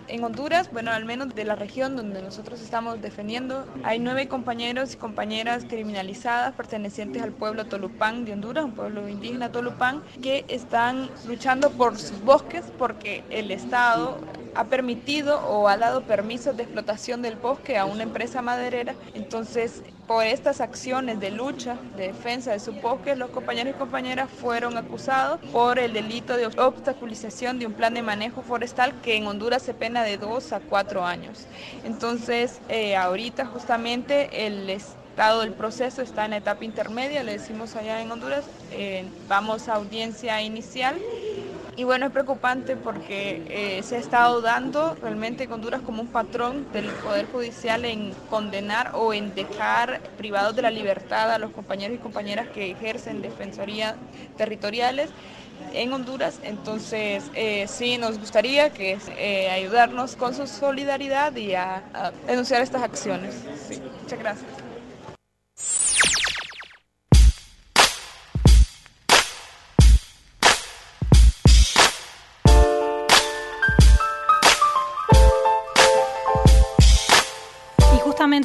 [0.09, 4.94] En Honduras, bueno, al menos de la región donde nosotros estamos defendiendo, hay nueve compañeros
[4.94, 11.11] y compañeras criminalizadas pertenecientes al pueblo Tolupán de Honduras, un pueblo indígena Tolupán, que están
[11.27, 14.18] luchando por sus bosques porque el Estado
[14.54, 18.94] ha permitido o ha dado permisos de explotación del bosque a una empresa maderera.
[19.14, 24.30] Entonces, por estas acciones de lucha, de defensa de su bosque, los compañeros y compañeras
[24.30, 29.26] fueron acusados por el delito de obstaculización de un plan de manejo forestal que en
[29.26, 31.46] Honduras se pena de dos a cuatro años.
[31.84, 38.00] Entonces, eh, ahorita justamente el estado del proceso está en etapa intermedia, le decimos allá
[38.00, 40.96] en Honduras, eh, vamos a audiencia inicial
[41.78, 46.08] y bueno, es preocupante porque eh, se ha estado dando realmente en Honduras como un
[46.08, 51.52] patrón del Poder Judicial en condenar o en dejar privados de la libertad a los
[51.52, 53.94] compañeros y compañeras que ejercen defensoría
[54.36, 55.08] territoriales
[55.72, 56.40] en Honduras.
[56.42, 62.82] Entonces, eh, sí, nos gustaría que eh, ayudarnos con su solidaridad y a, denunciar estas
[62.82, 63.36] acciones.
[64.02, 64.67] Muchas gracias.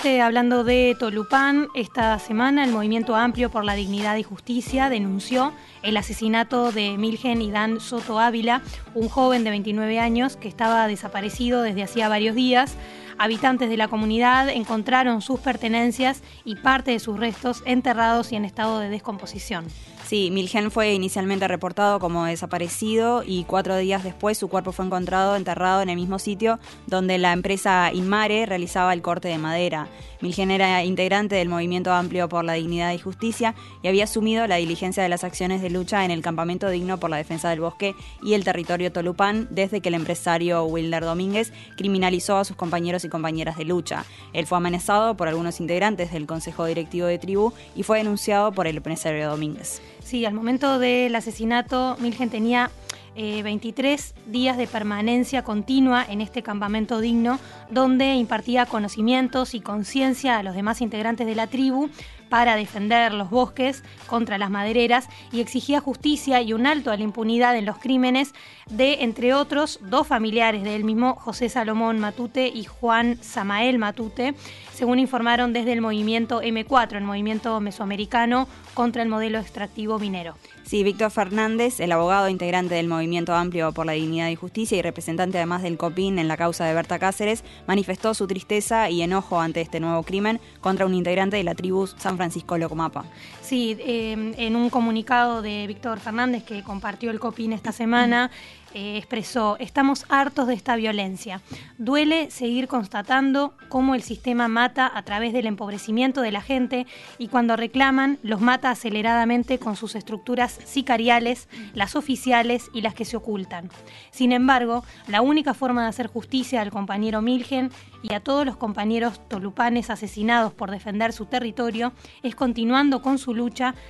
[0.02, 5.54] Hablando de Tolupán, esta semana el Movimiento Amplio por la Dignidad y Justicia denunció
[5.84, 8.64] el asesinato de Milgen Idán Soto Ávila,
[8.96, 12.76] un joven de 29 años que estaba desaparecido desde hacía varios días.
[13.20, 18.46] Habitantes de la comunidad encontraron sus pertenencias y parte de sus restos enterrados y en
[18.46, 19.66] estado de descomposición.
[20.06, 25.36] Sí, Milgen fue inicialmente reportado como desaparecido y cuatro días después su cuerpo fue encontrado
[25.36, 29.88] enterrado en el mismo sitio donde la empresa Inmare realizaba el corte de madera.
[30.20, 34.58] Milgen era integrante del Movimiento Amplio por la Dignidad y Justicia y había asumido la
[34.58, 37.96] diligencia de las acciones de lucha en el Campamento Digno por la Defensa del Bosque
[38.22, 43.10] y el territorio Tolupán desde que el empresario Wilder Domínguez criminalizó a sus compañeros y
[43.10, 44.06] compañeras de lucha.
[44.32, 48.68] Él fue amenazado por algunos integrantes del Consejo Directivo de Tribu y fue denunciado por
[48.68, 49.82] el empresario Domínguez.
[50.04, 52.70] Sí, al momento del asesinato, Milgen tenía
[53.16, 57.40] 23 eh, días de permanencia continua en este campamento digno,
[57.70, 61.90] donde impartía conocimientos y conciencia a los demás integrantes de la tribu
[62.34, 67.04] para defender los bosques contra las madereras y exigía justicia y un alto a la
[67.04, 68.34] impunidad en los crímenes
[68.72, 74.34] de, entre otros, dos familiares de mismo, José Salomón Matute y Juan Samael Matute,
[74.74, 80.36] según informaron desde el movimiento M4, el movimiento mesoamericano contra el modelo extractivo minero.
[80.66, 84.82] Sí, Víctor Fernández, el abogado integrante del Movimiento Amplio por la Dignidad y Justicia y
[84.82, 89.42] representante además del COPIN en la causa de Berta Cáceres, manifestó su tristeza y enojo
[89.42, 93.04] ante este nuevo crimen contra un integrante de la tribu San Francisco Locomapa.
[93.54, 98.32] Sí, eh, en un comunicado de Víctor Fernández que compartió el COPIN esta semana,
[98.74, 101.42] eh, expresó, estamos hartos de esta violencia.
[101.78, 106.88] Duele seguir constatando cómo el sistema mata a través del empobrecimiento de la gente
[107.20, 113.06] y cuando reclaman los mata aceleradamente con sus estructuras sicariales, las oficiales y las que
[113.06, 113.70] se ocultan.
[114.10, 117.70] Sin embargo, la única forma de hacer justicia al compañero Milgen
[118.02, 123.36] y a todos los compañeros tolupanes asesinados por defender su territorio es continuando con su
[123.36, 123.43] lucha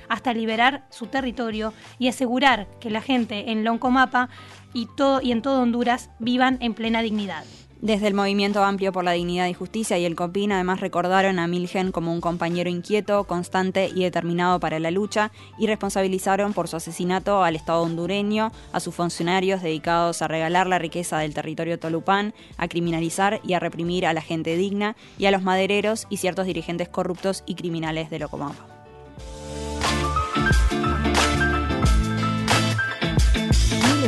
[0.08, 4.28] hasta liberar su territorio y asegurar que la gente en Loncomapa
[4.72, 7.44] y, todo, y en todo Honduras vivan en plena dignidad.
[7.84, 11.46] Desde el Movimiento Amplio por la Dignidad y Justicia y el COPIN además recordaron a
[11.46, 16.76] Milgen como un compañero inquieto, constante y determinado para la lucha y responsabilizaron por su
[16.76, 22.32] asesinato al Estado hondureño, a sus funcionarios dedicados a regalar la riqueza del territorio tolupán,
[22.56, 26.46] a criminalizar y a reprimir a la gente digna y a los madereros y ciertos
[26.46, 28.73] dirigentes corruptos y criminales de Locomapa.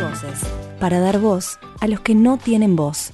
[0.01, 0.41] Voces,
[0.81, 3.13] para dar voz a los que no tienen voz.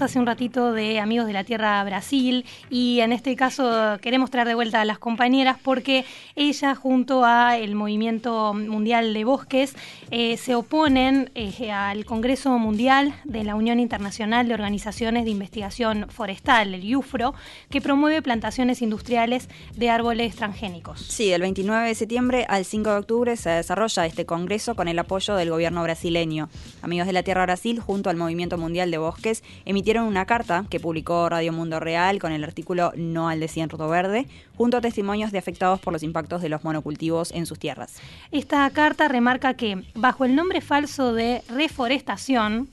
[0.00, 4.46] Hace un ratito de Amigos de la Tierra Brasil y en este caso queremos traer
[4.46, 6.04] de vuelta a las compañeras porque
[6.36, 9.74] ellas junto a el Movimiento Mundial de Bosques
[10.12, 16.06] eh, se oponen eh, al Congreso Mundial de la Unión Internacional de Organizaciones de Investigación
[16.10, 17.34] Forestal, el IUFRO,
[17.68, 21.00] que promueve plantaciones industriales de árboles transgénicos.
[21.00, 24.98] Sí, del 29 de septiembre al 5 de octubre se desarrolla este congreso con el
[25.00, 26.48] apoyo del gobierno brasileño.
[26.82, 30.80] Amigos de la Tierra Brasil junto al Movimiento Mundial de Bosques emitieron una carta que
[30.80, 35.38] publicó Radio Mundo Real con el artículo No al desierto verde, junto a testimonios de
[35.38, 37.96] afectados por los impactos de los monocultivos en sus tierras.
[38.30, 42.68] Esta carta remarca que, bajo el nombre falso de reforestación,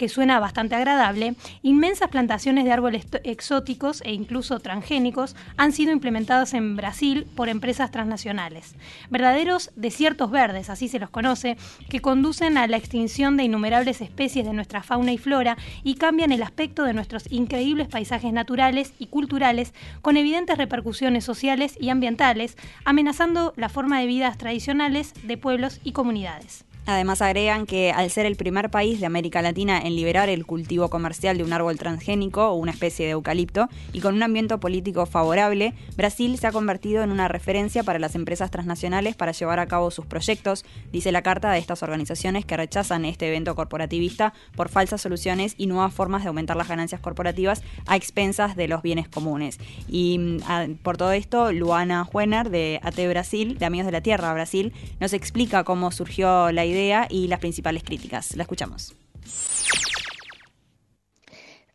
[0.00, 6.54] que suena bastante agradable, inmensas plantaciones de árboles exóticos e incluso transgénicos han sido implementados
[6.54, 8.76] en Brasil por empresas transnacionales.
[9.10, 11.58] Verdaderos desiertos verdes, así se los conoce,
[11.90, 16.32] que conducen a la extinción de innumerables especies de nuestra fauna y flora y cambian
[16.32, 22.56] el aspecto de nuestros increíbles paisajes naturales y culturales con evidentes repercusiones sociales y ambientales,
[22.86, 26.64] amenazando la forma de vidas tradicionales de pueblos y comunidades.
[26.86, 30.88] Además agregan que al ser el primer país de América Latina en liberar el cultivo
[30.88, 35.06] comercial de un árbol transgénico o una especie de eucalipto y con un ambiente político
[35.06, 39.66] favorable, Brasil se ha convertido en una referencia para las empresas transnacionales para llevar a
[39.66, 44.68] cabo sus proyectos, dice la carta de estas organizaciones que rechazan este evento corporativista por
[44.68, 49.08] falsas soluciones y nuevas formas de aumentar las ganancias corporativas a expensas de los bienes
[49.08, 49.58] comunes.
[49.88, 54.32] Y mm, por todo esto, Luana Juener de AT Brasil, de Amigos de la Tierra
[54.32, 56.69] Brasil, nos explica cómo surgió la idea
[57.10, 58.36] y las principales críticas.
[58.36, 58.94] La escuchamos.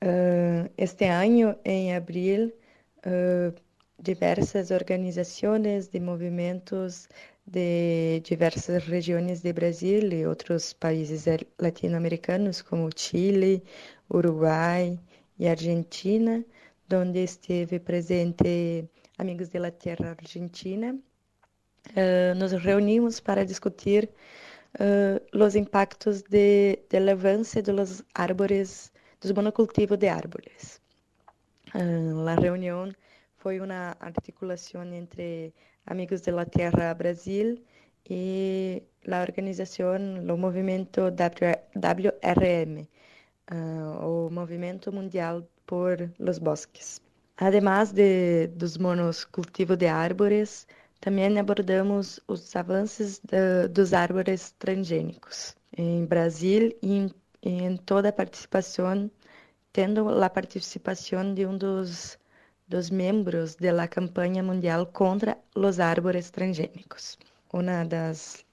[0.01, 2.53] Uh, este año, en abril,
[3.05, 3.51] uh,
[3.97, 7.09] diversas organizaciones de movimientos
[7.45, 13.63] de diversas regiones de Brasil y otros países latinoamericanos como Chile,
[14.09, 14.99] Uruguay
[15.37, 16.43] y Argentina,
[16.87, 20.95] donde estuve presente Amigos de la Tierra Argentina,
[21.95, 24.11] uh, nos reunimos para discutir
[24.79, 30.81] uh, os impactos de, del avance dos árboles, dos monocultivos de árboles.
[31.73, 32.91] Uh, a reunião
[33.37, 35.53] foi uma articulação entre
[35.85, 37.61] Amigos de la Tierra Brasil
[38.09, 39.97] e a organização,
[40.33, 42.87] o movimento WRM,
[43.51, 47.01] uh, o Movimento Mundial por los Bosques.
[47.37, 50.67] Además de, dos monocultivos de árvores,
[51.05, 57.11] também abordamos os avanços de, dos árvores transgênicos em Brasil e em,
[57.43, 59.11] em toda a participação,
[59.71, 62.17] tendo a participação de um dos,
[62.67, 67.19] dos membros da campanha mundial contra os árvores transgênicos.
[67.53, 68.43] Uma das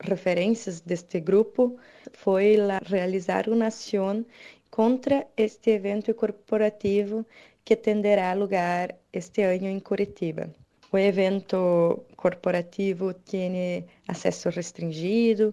[0.00, 1.76] referências deste grupo
[2.14, 2.56] foi
[2.86, 4.24] realizar uma ação
[4.70, 7.26] contra este evento corporativo
[7.62, 10.48] que tenderá lugar este ano em Curitiba.
[10.94, 15.52] O evento corporativo tem acesso restringido,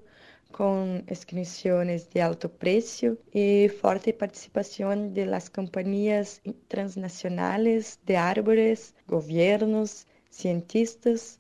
[0.51, 6.39] com inscrições de alto preço e forte participação de las companhias
[6.69, 11.39] transnacionais de árvores, governos, cientistas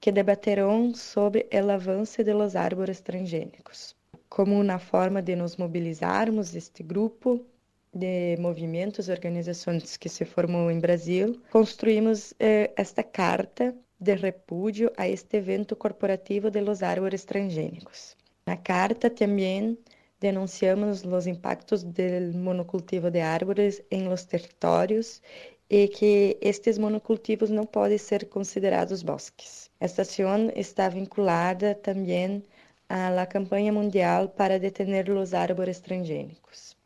[0.00, 3.96] que debaterão sobre o avanço de los árvores transgênicos.
[4.28, 7.44] Como uma forma de nos mobilizarmos, este grupo
[7.92, 15.08] de movimentos, organizações que se formou em Brasil, construímos eh, esta carta de repúdio a
[15.08, 18.16] este evento corporativo de los árboles transgênicos.
[18.46, 19.76] Na carta também
[20.20, 25.20] denunciamos os impactos do monocultivo de árvores em los territórios
[25.68, 29.70] e que estes monocultivos não podem ser considerados bosques.
[29.78, 32.42] Esta ação está vinculada também
[32.88, 36.79] à campanha mundial para detener os árboles transgênicos.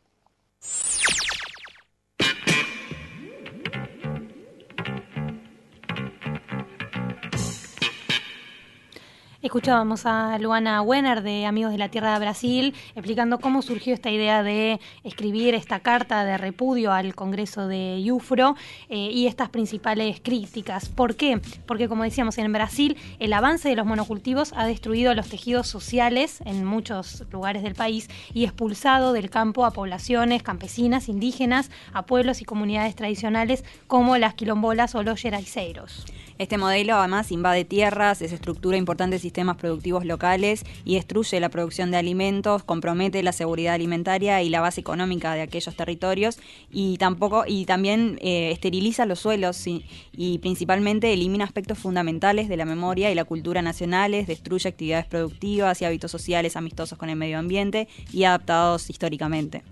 [9.45, 14.11] Escuchábamos a Luana Wenner de Amigos de la Tierra de Brasil explicando cómo surgió esta
[14.11, 18.57] idea de escribir esta carta de repudio al Congreso de Iufro
[18.88, 20.88] eh, y estas principales críticas.
[20.88, 21.42] ¿Por qué?
[21.66, 26.40] Porque como decíamos, en Brasil el avance de los monocultivos ha destruido los tejidos sociales
[26.47, 32.40] en muchos lugares del país y expulsado del campo a poblaciones campesinas, indígenas, a pueblos
[32.40, 36.07] y comunidades tradicionales como las quilombolas o los yeraiceiros.
[36.37, 41.97] Este modelo además invade tierras, desestructura importantes sistemas productivos locales y destruye la producción de
[41.97, 46.41] alimentos, compromete la seguridad alimentaria y la base económica de aquellos territorios
[46.72, 52.57] y tampoco y también eh, esteriliza los suelos y, y, principalmente elimina aspectos fundamentales de
[52.57, 57.16] la memoria y la cultura nacionales, destruye actividades productivas y hábitos sociales amistosos con el
[57.16, 59.62] medio ambiente y adaptados históricamente.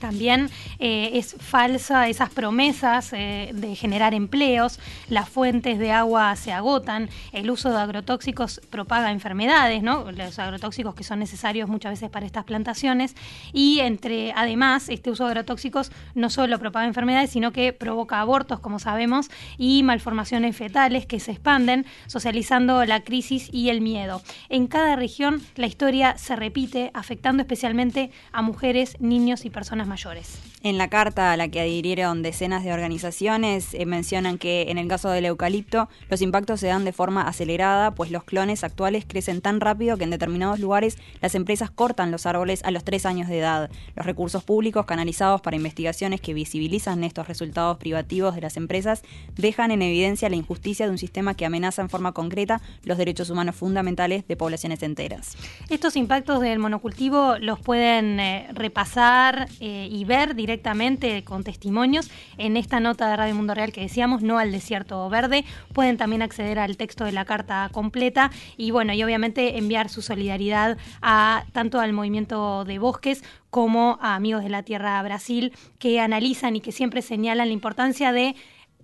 [0.00, 4.78] También eh, es falsa esas promesas eh, de generar empleos,
[5.08, 10.10] las fuentes de agua se agotan, el uso de agrotóxicos propaga enfermedades, ¿no?
[10.12, 13.14] los agrotóxicos que son necesarios muchas veces para estas plantaciones
[13.52, 18.60] y entre además este uso de agrotóxicos no solo propaga enfermedades, sino que provoca abortos,
[18.60, 24.22] como sabemos, y malformaciones fetales que se expanden, socializando la crisis y el miedo.
[24.48, 30.04] En cada región la historia se repite, afectando especialmente a mujeres, niños y personas personas
[30.04, 30.38] mayores.
[30.62, 34.88] En la carta a la que adhirieron decenas de organizaciones eh, mencionan que en el
[34.88, 39.40] caso del eucalipto los impactos se dan de forma acelerada, pues los clones actuales crecen
[39.40, 43.28] tan rápido que en determinados lugares las empresas cortan los árboles a los tres años
[43.28, 43.70] de edad.
[43.94, 49.02] Los recursos públicos canalizados para investigaciones que visibilizan estos resultados privativos de las empresas
[49.36, 53.30] dejan en evidencia la injusticia de un sistema que amenaza en forma concreta los derechos
[53.30, 55.36] humanos fundamentales de poblaciones enteras.
[55.68, 62.56] Estos impactos del monocultivo los pueden eh, repasar eh, y ver directamente con testimonios en
[62.56, 65.44] esta nota de Radio Mundo Real que decíamos, no al desierto verde.
[65.72, 70.02] Pueden también acceder al texto de la carta completa y bueno, y obviamente enviar su
[70.02, 76.00] solidaridad a tanto al movimiento de bosques como a Amigos de la Tierra Brasil, que
[76.00, 78.34] analizan y que siempre señalan la importancia de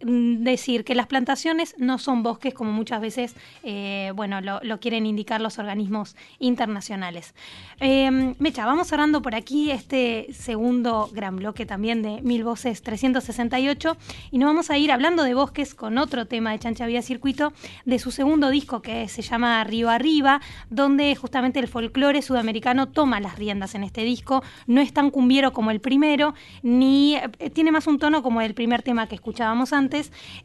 [0.04, 5.40] decir que las plantaciones no son bosques como muchas veces eh, bueno, lo, quieren indicar
[5.40, 7.34] los organismos internacionales.
[7.80, 13.96] Eh, Mecha, vamos cerrando por aquí este segundo gran bloque también de Mil Voces 368
[14.30, 17.52] y nos vamos a ir hablando de bosques con otro tema de Chancha Vía Circuito
[17.84, 20.40] de su segundo disco que se llama Río Arriba,
[20.70, 24.42] donde justamente el folclore sudamericano toma las riendas en este disco.
[24.66, 28.54] No es tan cumbiero como el primero, ni eh, tiene más un tono como el
[28.54, 29.91] primer tema que escuchábamos antes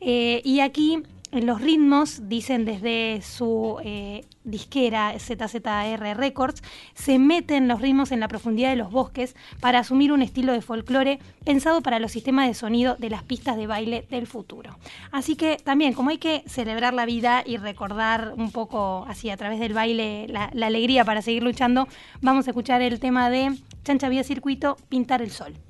[0.01, 7.81] eh, y aquí los ritmos, dicen desde su eh, disquera ZZR Records, se meten los
[7.81, 11.99] ritmos en la profundidad de los bosques para asumir un estilo de folclore pensado para
[11.99, 14.77] los sistemas de sonido de las pistas de baile del futuro.
[15.11, 19.37] Así que también, como hay que celebrar la vida y recordar un poco así a
[19.37, 21.87] través del baile la, la alegría para seguir luchando,
[22.21, 25.66] vamos a escuchar el tema de Chancha Vía Circuito, Pintar el Sol.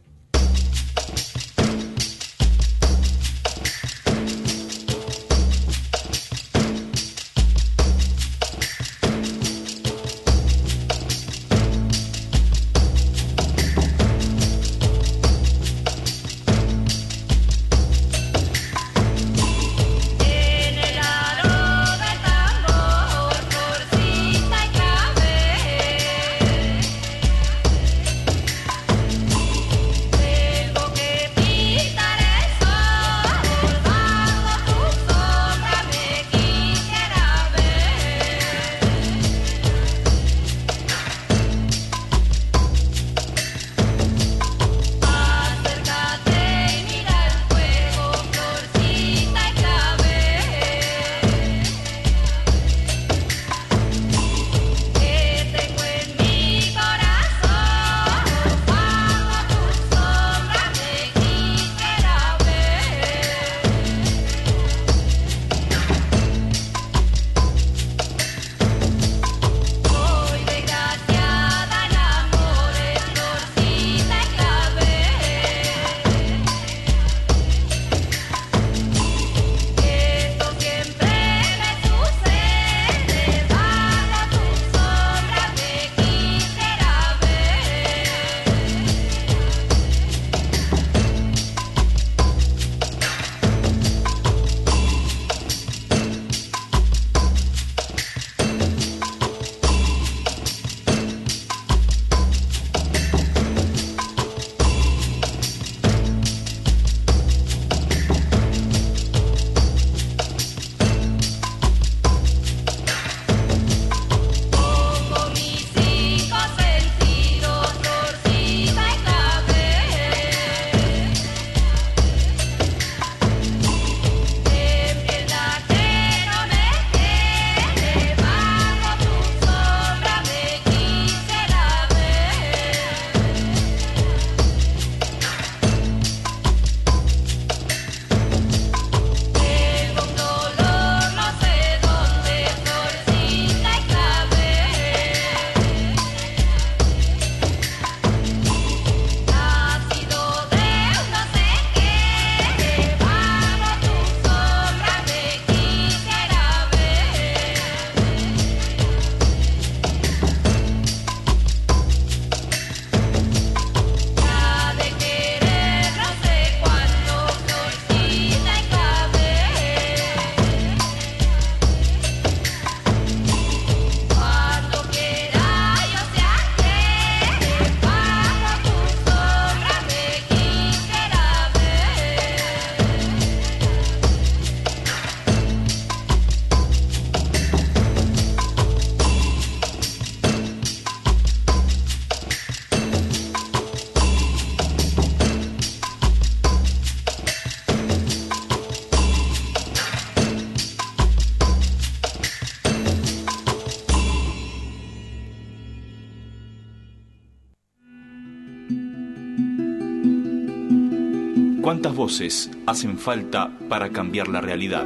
[211.97, 214.85] Voces hacen falta para cambiar la realidad?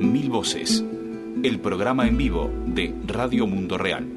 [0.00, 0.82] Mil voces.
[1.42, 4.13] El programa en vivo de Radio Mundo Real.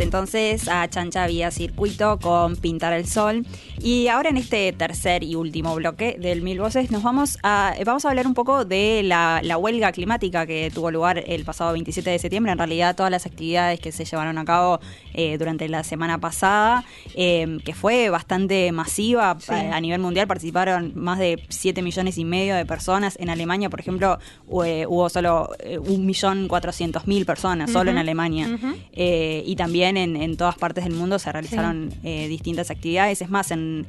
[0.00, 3.44] Entonces a Chancha Vía Circuito con Pintar el Sol.
[3.80, 8.04] Y ahora en este tercer y último bloque del Mil Voces nos vamos a, vamos
[8.04, 12.18] a hablar un poco de la, huelga climática que tuvo lugar el pasado 27 de
[12.18, 12.52] septiembre.
[12.52, 14.80] En realidad todas las actividades que se llevaron a cabo
[15.14, 20.26] eh, durante la semana pasada, eh, que fue bastante masiva eh, a nivel mundial.
[20.26, 23.16] Participaron más de 7 millones y medio de personas.
[23.20, 28.48] En Alemania, por ejemplo, hubo solo 1.400.000 personas, solo en Alemania.
[28.94, 33.20] y también en, todas partes del mundo se realizaron distintas actividades.
[33.20, 33.86] Es más, en,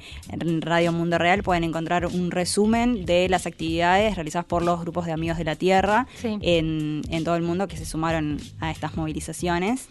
[0.59, 5.13] Radio Mundo Real pueden encontrar un resumen de las actividades realizadas por los grupos de
[5.13, 9.88] amigos de la Tierra en, en todo el mundo que se sumaron a estas movilizaciones.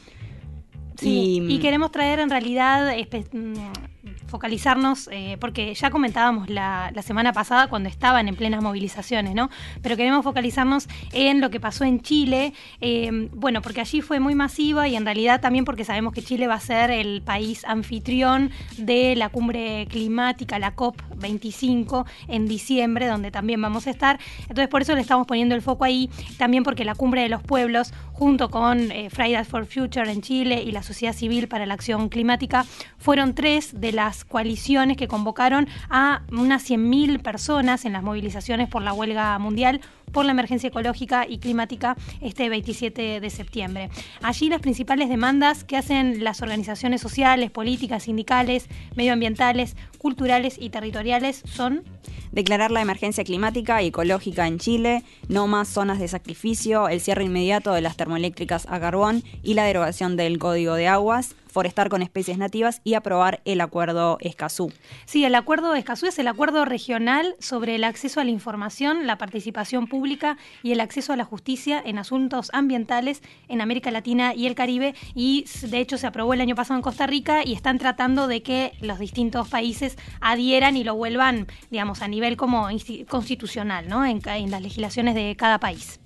[1.00, 2.92] Sí, y, queremos traer en realidad
[3.32, 3.54] mm,
[4.26, 9.50] focalizarnos, eh, porque ya comentábamos la, semana pasada cuando estaban en plenas movilizaciones, ¿no?
[9.82, 14.34] Pero queremos focalizarnos en lo que pasó en Chile, eh, bueno, porque allí fue muy
[14.34, 18.50] masiva y en realidad también porque sabemos que Chile va a ser el país anfitrión
[18.76, 24.18] de la cumbre climática, la COP25, en diciembre, donde también vamos a estar.
[24.42, 27.42] Entonces por eso le estamos poniendo el foco ahí, también porque la cumbre de los
[27.42, 31.74] pueblos, junto con eh, Fridays for Future en Chile y la sociedad civil para la
[31.74, 32.66] acción climática,
[32.98, 38.80] fueron tres de las coaliciones que convocaron a unas 100.000 personas en las movilizaciones por
[38.80, 39.80] la huelga mundial
[40.12, 43.90] por la emergencia ecológica y climática este 27 de septiembre.
[44.22, 51.42] Allí las principales demandas que hacen las organizaciones sociales, políticas, sindicales, medioambientales, culturales y territoriales
[51.44, 51.82] son
[52.30, 57.24] declarar la emergencia climática y ecológica en Chile, no más zonas de sacrificio, el cierre
[57.24, 62.02] inmediato de las termoeléctricas a carbón y la derogación del Código de Aguas, forestar con
[62.02, 64.72] especies nativas y aprobar el acuerdo Escazú.
[65.04, 69.18] Sí, el acuerdo Escazú es el acuerdo regional sobre el acceso a la información, la
[69.18, 74.46] participación pública y el acceso a la justicia en asuntos ambientales en América Latina y
[74.46, 77.78] el Caribe y de hecho se aprobó el año pasado en Costa Rica y están
[77.78, 82.68] tratando de que los distintos países adhieran y lo vuelvan, digamos, a nivel como
[83.08, 84.04] constitucional, ¿no?
[84.04, 86.00] en las legislaciones de cada país.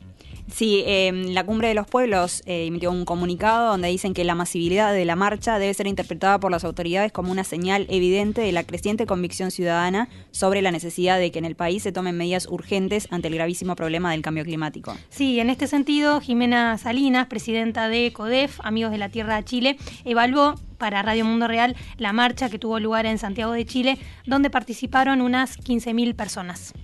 [0.52, 4.34] Sí, em, la Cumbre de los Pueblos eh, emitió un comunicado donde dicen que la
[4.34, 8.52] masividad de la marcha debe ser interpretada por las autoridades como una señal evidente de
[8.52, 12.46] la creciente convicción ciudadana sobre la necesidad de que en el país se tomen medidas
[12.46, 14.94] urgentes ante el gravísimo problema del cambio climático.
[15.08, 20.54] Sí, en este sentido, Jimena Salinas, presidenta de CODEF, Amigos de la Tierra Chile, evaluó
[20.78, 25.20] para Radio Mundo Real la marcha que tuvo lugar en Santiago de Chile, donde participaron
[25.20, 26.74] unas 15.000 personas.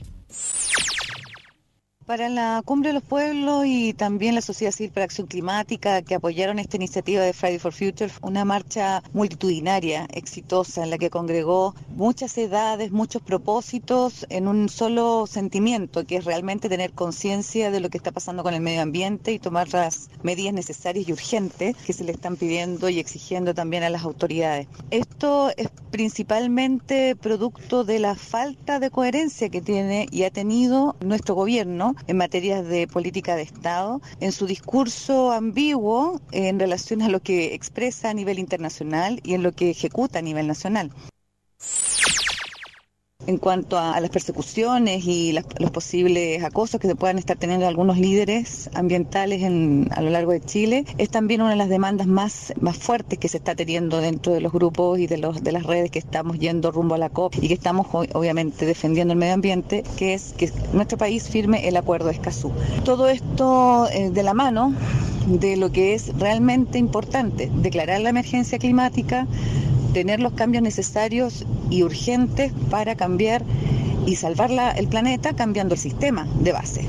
[2.08, 6.14] Para la Cumbre de los Pueblos y también la Sociedad Civil para Acción Climática que
[6.14, 11.74] apoyaron esta iniciativa de Friday for Future, una marcha multitudinaria, exitosa, en la que congregó
[11.90, 17.90] muchas edades, muchos propósitos en un solo sentimiento, que es realmente tener conciencia de lo
[17.90, 21.92] que está pasando con el medio ambiente y tomar las medidas necesarias y urgentes que
[21.92, 24.66] se le están pidiendo y exigiendo también a las autoridades.
[24.90, 31.34] Esto es principalmente producto de la falta de coherencia que tiene y ha tenido nuestro
[31.34, 37.20] gobierno en materia de política de Estado, en su discurso ambiguo en relación a lo
[37.20, 40.90] que expresa a nivel internacional y en lo que ejecuta a nivel nacional
[43.28, 47.98] en cuanto a, las persecuciones y los posibles acosos que se puedan estar teniendo algunos
[47.98, 52.78] líderes ambientales a lo largo de Chile, es también una de las demandas más, más
[52.78, 55.90] fuertes que se está teniendo dentro de los grupos y de, los, de las redes
[55.90, 59.84] que estamos yendo rumbo a la COP y que estamos obviamente defendiendo el medio ambiente,
[59.98, 62.50] que es que nuestro país firme el acuerdo de Escazú.
[62.86, 64.72] Todo esto eh, de la mano
[65.26, 69.26] de lo que es realmente importante, declarar la emergencia climática,
[69.92, 73.42] tener los cambios necesarios y urgentes para cambiar
[74.06, 76.88] y salvar el planeta cambiando el sistema de base.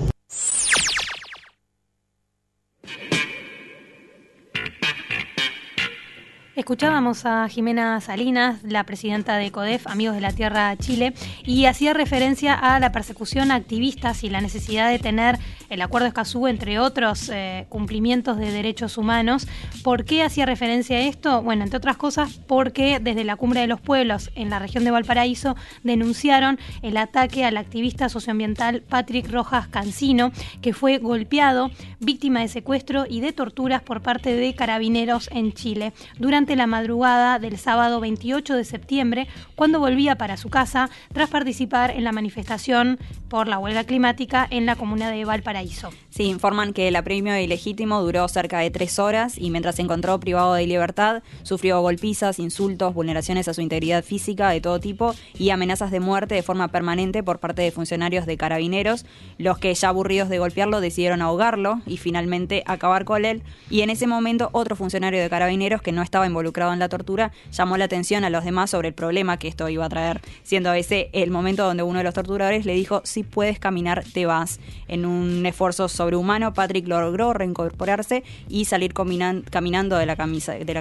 [6.60, 11.14] Escuchábamos a Jimena Salinas, la presidenta de CODEF, Amigos de la Tierra Chile,
[11.45, 15.39] y hacía referencia a la persecución a activistas y la necesidad de tener
[15.70, 19.47] el Acuerdo Escazú, entre otros eh, cumplimientos de derechos humanos.
[19.84, 21.41] ¿Por qué hacía referencia a esto?
[21.41, 24.91] Bueno, entre otras cosas, porque desde la Cumbre de los Pueblos en la región de
[24.91, 32.49] Valparaíso denunciaron el ataque al activista socioambiental Patrick Rojas Cancino, que fue golpeado, víctima de
[32.49, 38.00] secuestro y de torturas por parte de carabineros en Chile durante la madrugada del sábado
[38.00, 43.60] 28 de septiembre, cuando volvía para su casa tras participar en la manifestación por la
[43.60, 45.91] huelga climática en la comuna de Valparaíso.
[46.10, 50.20] Sí, informan que el apremio ilegítimo duró cerca de tres horas y mientras se encontró
[50.20, 55.52] privado de libertad, sufrió golpizas, insultos, vulneraciones a su integridad física de todo tipo y
[55.52, 59.06] amenazas de muerte de forma permanente por parte de funcionarios de carabineros,
[59.38, 63.43] los que ya aburridos de golpearlo decidieron ahogarlo y finalmente acabar con él.
[63.70, 67.32] Y en ese momento otro funcionario de carabineros que no estaba involucrado en la tortura
[67.52, 70.74] llamó la atención a los demás sobre el problema que esto iba a traer, siendo
[70.74, 74.60] ese el momento donde uno de los torturadores le dijo, si puedes caminar, te vas.
[74.88, 80.16] En un esfuerzo sobrehumano, Patrick logró reincorporarse y salir caminando de la,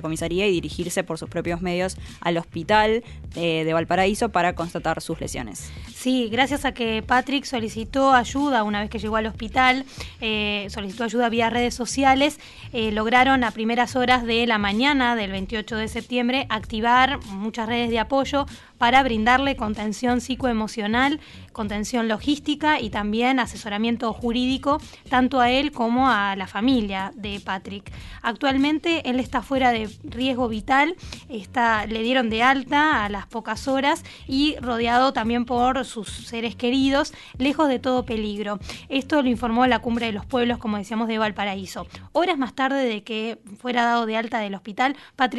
[0.03, 3.05] comisaría y dirigirse por sus propios medios al hospital
[3.35, 5.71] eh, de Valparaíso para constatar sus lesiones.
[5.95, 9.85] Sí, gracias a que Patrick solicitó ayuda una vez que llegó al hospital,
[10.21, 12.39] eh, solicitó ayuda vía redes sociales,
[12.73, 17.89] eh, lograron a primeras horas de la mañana del 28 de septiembre activar muchas redes
[17.89, 18.45] de apoyo
[18.77, 21.21] para brindarle contención psicoemocional,
[21.53, 24.79] contención logística y también asesoramiento jurídico
[25.09, 27.91] tanto a él como a la familia de Patrick.
[28.23, 30.95] Actualmente él está fuera de riesgo vital,
[31.31, 36.55] está, le dieron de alta a las pocas horas y rodeado también por sus seres
[36.57, 38.61] queridos, lejos de todo peligro.
[38.91, 41.87] Esto lo informó la Cumbre de los Pueblos, como decíamos, de Valparaíso.
[42.13, 44.95] Horas más tarde de que fuera dado de alta del hospital,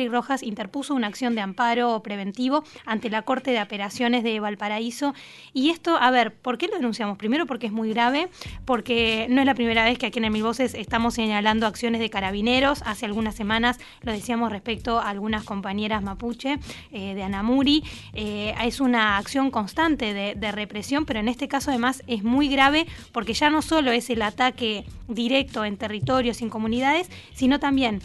[0.09, 5.13] Rojas interpuso una acción de amparo preventivo ante la Corte de Apelaciones de Valparaíso.
[5.53, 7.17] Y esto, a ver, ¿por qué lo denunciamos?
[7.17, 8.29] Primero porque es muy grave,
[8.65, 12.09] porque no es la primera vez que aquí en Mil Voces estamos señalando acciones de
[12.09, 12.81] carabineros.
[12.85, 16.59] Hace algunas semanas lo decíamos respecto a algunas compañeras mapuche
[16.91, 17.83] eh, de Anamuri.
[18.13, 22.47] Eh, es una acción constante de, de represión, pero en este caso además es muy
[22.47, 28.01] grave porque ya no solo es el ataque directo en territorios, sin comunidades, sino también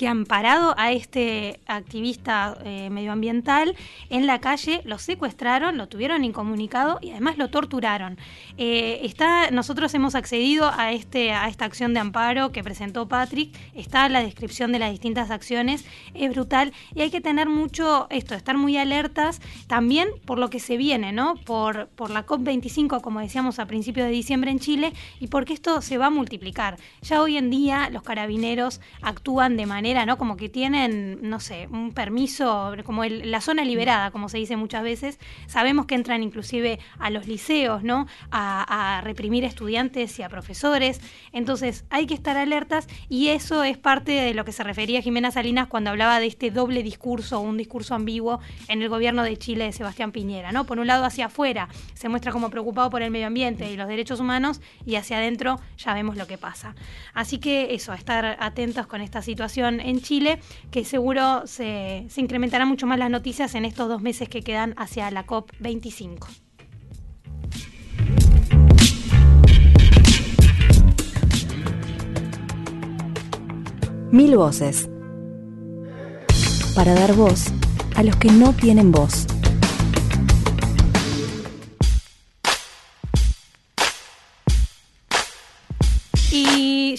[0.00, 3.76] que han parado a este activista eh, medioambiental
[4.08, 8.16] en la calle, lo secuestraron, lo tuvieron incomunicado y además lo torturaron.
[8.56, 13.54] Eh, está, nosotros hemos accedido a, este, a esta acción de amparo que presentó Patrick,
[13.74, 15.84] está la descripción de las distintas acciones,
[16.14, 20.60] es brutal y hay que tener mucho esto, estar muy alertas también por lo que
[20.60, 21.34] se viene, ¿no?
[21.44, 25.82] Por, por la COP25, como decíamos a principios de diciembre en Chile, y porque esto
[25.82, 26.78] se va a multiplicar.
[27.02, 30.18] Ya hoy en día los carabineros actúan de manera ¿no?
[30.18, 34.82] Como que tienen, no sé, un permiso, como la zona liberada, como se dice muchas
[34.82, 35.18] veces.
[35.46, 38.06] Sabemos que entran inclusive a los liceos, ¿no?
[38.30, 41.00] A, a reprimir estudiantes y a profesores.
[41.32, 45.30] Entonces, hay que estar alertas y eso es parte de lo que se refería Jimena
[45.30, 49.64] Salinas cuando hablaba de este doble discurso, un discurso ambiguo en el gobierno de Chile
[49.64, 50.64] de Sebastián Piñera, ¿no?
[50.64, 53.88] Por un lado, hacia afuera se muestra como preocupado por el medio ambiente y los
[53.88, 56.74] derechos humanos y hacia adentro ya vemos lo que pasa.
[57.14, 62.20] Así que eso, a estar atentos con esta situación en Chile, que seguro se, se
[62.20, 66.28] incrementarán mucho más las noticias en estos dos meses que quedan hacia la COP25.
[74.12, 74.90] Mil voces.
[76.74, 77.46] Para dar voz
[77.94, 79.26] a los que no tienen voz.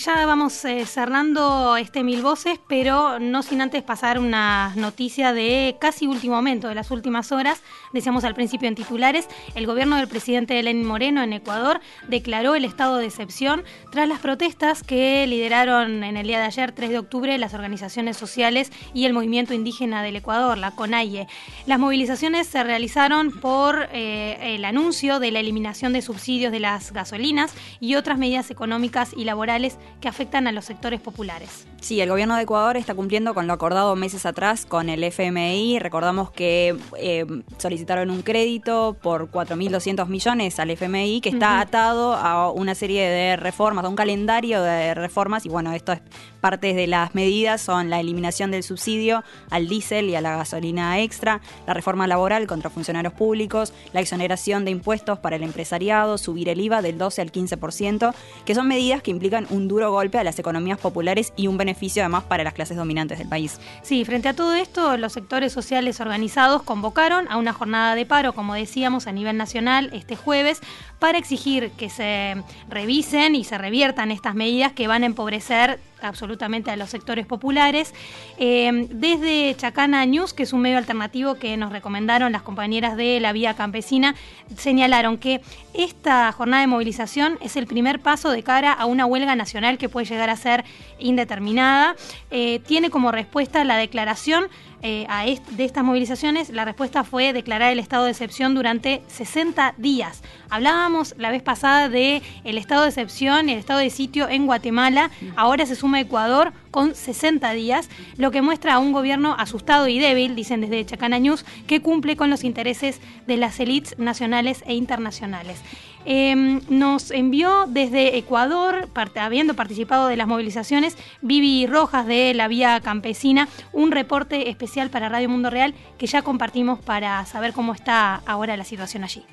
[0.05, 5.77] Ya vamos eh, cerrando este Mil Voces, pero no sin antes pasar una noticia de
[5.79, 7.61] casi último momento, de las últimas horas.
[7.93, 12.65] Decíamos al principio en titulares, el gobierno del presidente Lenín Moreno en Ecuador declaró el
[12.65, 16.97] estado de excepción tras las protestas que lideraron en el día de ayer, 3 de
[16.97, 21.27] octubre, las organizaciones sociales y el movimiento indígena del Ecuador, la CONAIE.
[21.67, 26.91] Las movilizaciones se realizaron por eh, el anuncio de la eliminación de subsidios de las
[26.91, 31.67] gasolinas y otras medidas económicas y laborales que afectan a los sectores populares.
[31.81, 35.79] Sí, el gobierno de Ecuador está cumpliendo con lo acordado meses atrás con el FMI.
[35.79, 37.25] Recordamos que eh,
[37.57, 43.35] solicitaron un crédito por 4.200 millones al FMI que está atado a una serie de
[43.35, 46.01] reformas, a un calendario de reformas y bueno, esto es
[46.41, 50.99] parte de las medidas son la eliminación del subsidio al diésel y a la gasolina
[50.99, 56.49] extra, la reforma laboral contra funcionarios públicos, la exoneración de impuestos para el empresariado, subir
[56.49, 58.13] el IVA del 12 al 15%,
[58.43, 62.01] que son medidas que implican un duro golpe a las economías populares y un beneficio
[62.01, 63.59] además para las clases dominantes del país.
[63.83, 68.33] Sí, frente a todo esto, los sectores sociales organizados convocaron a una jornada de paro,
[68.33, 70.59] como decíamos, a nivel nacional este jueves,
[70.99, 72.35] para exigir que se
[72.69, 77.93] revisen y se reviertan estas medidas que van a empobrecer absolutamente a los sectores populares.
[78.37, 83.19] Eh, desde Chacana News, que es un medio alternativo que nos recomendaron las compañeras de
[83.19, 84.15] la Vía Campesina,
[84.57, 85.41] señalaron que
[85.73, 89.89] esta jornada de movilización es el primer paso de cara a una huelga nacional que
[89.89, 90.65] puede llegar a ser
[90.99, 91.95] indeterminada.
[92.29, 94.45] Eh, tiene como respuesta la declaración
[94.83, 99.75] eh, a de estas movilizaciones, la respuesta fue declarar el estado de excepción durante 60
[99.77, 100.23] días.
[100.49, 105.11] Hablábamos la vez pasada de el estado de excepción, el estado de sitio en Guatemala,
[105.35, 109.99] ahora se suma Ecuador con 60 días, lo que muestra a un gobierno asustado y
[109.99, 114.73] débil, dicen desde Chacana News, que cumple con los intereses de las élites nacionales e
[114.73, 115.61] internacionales.
[116.05, 122.79] Em, nos envió desde Ecuador, habiendo participado de las movilizaciones, Vivi Rojas de la Vía
[122.79, 128.21] Campesina, un reporte especial para Radio Mundo Real que ya compartimos para saber cómo está
[128.25, 129.23] ahora la situación allí.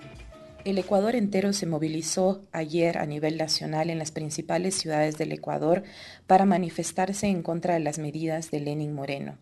[0.69, 5.83] El Ecuador entero se movilizó ayer a nivel nacional en las principales ciudades del Ecuador
[6.27, 9.39] para manifestarse en contra de las medidas de Lenin Moreno.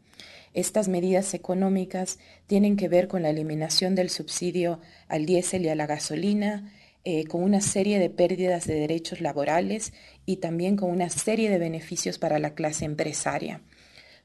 [0.55, 5.75] Estas medidas económicas tienen que ver con la eliminación del subsidio al diésel y a
[5.75, 6.73] la gasolina,
[7.03, 9.93] eh, con una serie de pérdidas de derechos laborales
[10.27, 13.63] y también con una serie de beneficios para la clase empresaria.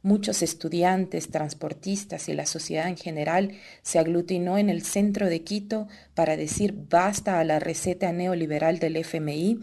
[0.03, 3.51] Muchos estudiantes, transportistas y la sociedad en general
[3.83, 8.97] se aglutinó en el centro de Quito para decir basta a la receta neoliberal del
[8.97, 9.59] FMI,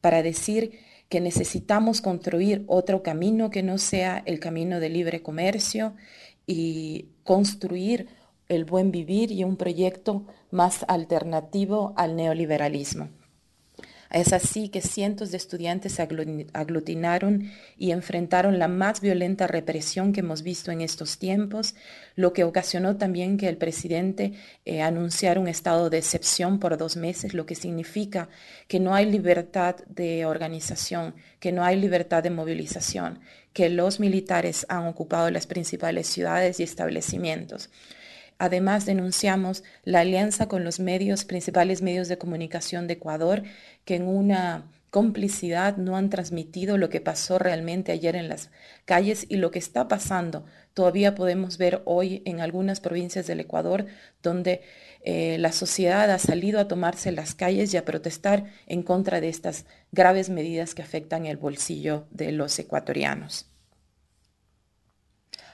[0.00, 0.78] para decir
[1.10, 5.94] que necesitamos construir otro camino que no sea el camino de libre comercio
[6.46, 8.08] y construir
[8.48, 13.10] el buen vivir y un proyecto más alternativo al neoliberalismo.
[14.16, 16.08] Es así que cientos de estudiantes se
[16.54, 21.74] aglutinaron y enfrentaron la más violenta represión que hemos visto en estos tiempos,
[22.14, 24.32] lo que ocasionó también que el presidente
[24.64, 28.30] eh, anunciara un estado de excepción por dos meses, lo que significa
[28.68, 33.20] que no hay libertad de organización, que no hay libertad de movilización,
[33.52, 37.68] que los militares han ocupado las principales ciudades y establecimientos.
[38.38, 43.42] Además, denunciamos la alianza con los medios, principales medios de comunicación de Ecuador,
[43.84, 48.50] que en una complicidad no han transmitido lo que pasó realmente ayer en las
[48.84, 50.46] calles y lo que está pasando.
[50.74, 53.86] Todavía podemos ver hoy en algunas provincias del Ecuador
[54.22, 54.62] donde
[55.02, 59.28] eh, la sociedad ha salido a tomarse las calles y a protestar en contra de
[59.28, 63.50] estas graves medidas que afectan el bolsillo de los ecuatorianos.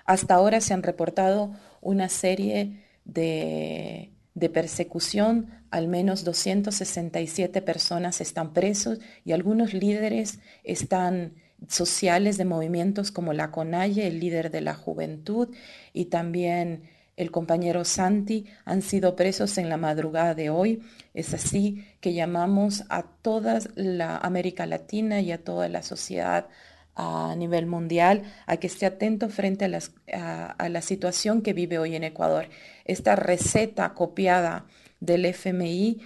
[0.04, 1.52] Hasta ahora se han reportado
[1.82, 4.10] una serie de,
[4.52, 11.34] persecución, al menos 267 personas están presos y algunos líderes están
[11.68, 15.54] sociales de movimientos como la CONAIE, el líder de la juventud,
[15.92, 16.84] y también
[17.16, 20.82] el compañero Santi han sido presos en la madrugada de hoy.
[21.14, 26.48] Es así que llamamos a toda la América Latina y a toda la sociedad
[26.94, 32.04] a nivel mundial a que esté atento frente a, la situación que vive hoy en
[32.04, 32.48] Ecuador.
[32.84, 34.66] Esta receta copiada
[35.00, 36.00] del FMI,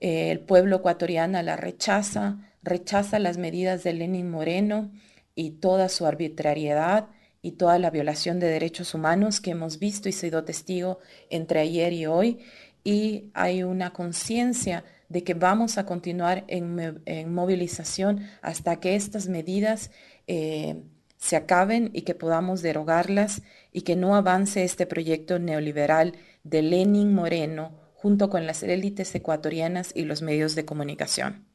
[0.00, 4.90] eh, el pueblo ecuatoriano la rechaza, rechaza las medidas de Lenin Moreno
[5.34, 7.08] y toda su arbitrariedad
[7.40, 10.98] y toda la violación de derechos humanos que hemos visto y sido testigo
[11.30, 12.40] entre ayer y hoy.
[12.84, 19.28] Y hay una conciencia de que vamos a continuar en, en movilización hasta que estas
[19.28, 19.90] medidas
[20.26, 20.82] eh,
[21.18, 26.14] se acaben y que podamos derogarlas y que no avance este proyecto neoliberal
[26.44, 31.46] de Lenin Moreno junto con las élites ecuatorianas y los medios de comunicación.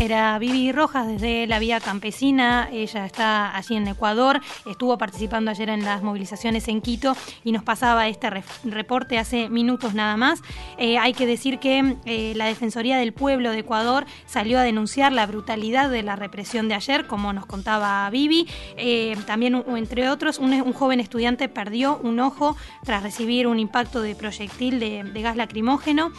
[0.00, 5.68] Era Vivi Rojas desde la Vía Campesina, ella está allí en Ecuador, estuvo participando ayer
[5.68, 8.30] en las movilizaciones en Quito y nos pasaba este
[8.64, 10.40] reporte hace minutos nada más.
[10.78, 15.12] Eh, hay que decir que eh, la Defensoría del Pueblo de Ecuador salió a denunciar
[15.12, 18.48] la brutalidad de la represión de ayer, como nos contaba Vivi.
[18.78, 24.14] Eh, también, entre otros, un, joven estudiante perdió un ojo tras recibir un impacto de
[24.14, 26.10] proyectil de, de gas lacrimógeno.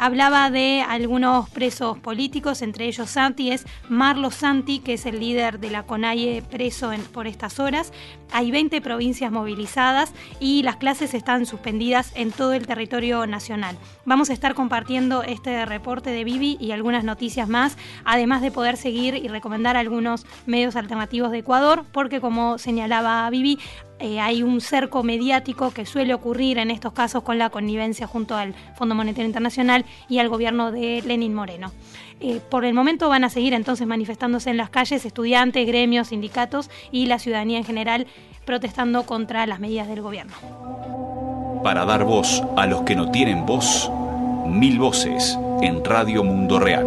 [0.00, 5.60] hablaba de algunos presos políticos, entre ellos Santi es Marlo Santi, que es el líder
[5.60, 7.92] de la CONAIE preso por estas horas.
[8.32, 13.76] Hay 20 provincias movilizadas y las clases están suspendidas en todo el territorio nacional.
[14.04, 18.76] Vamos a estar compartiendo este reporte de Vivi y algunas noticias más, además de poder
[18.76, 23.58] seguir y recomendar algunos medios alternativos de Ecuador, porque como señalaba Vivi,
[23.98, 28.36] eh, hay un cerco mediático que suele ocurrir en estos casos con la connivencia junto
[28.36, 31.72] al Fondo Monetario Internacional y al gobierno de Lenin Moreno.
[32.20, 36.70] Eh, por el momento van a seguir entonces manifestándose en las calles estudiantes, gremios, sindicatos
[36.90, 38.06] y la ciudadanía en general
[38.44, 40.34] protestando contra las medidas del gobierno.
[41.62, 43.90] Para dar voz a los que no tienen voz,
[44.46, 46.86] mil voces en Radio Mundo Real.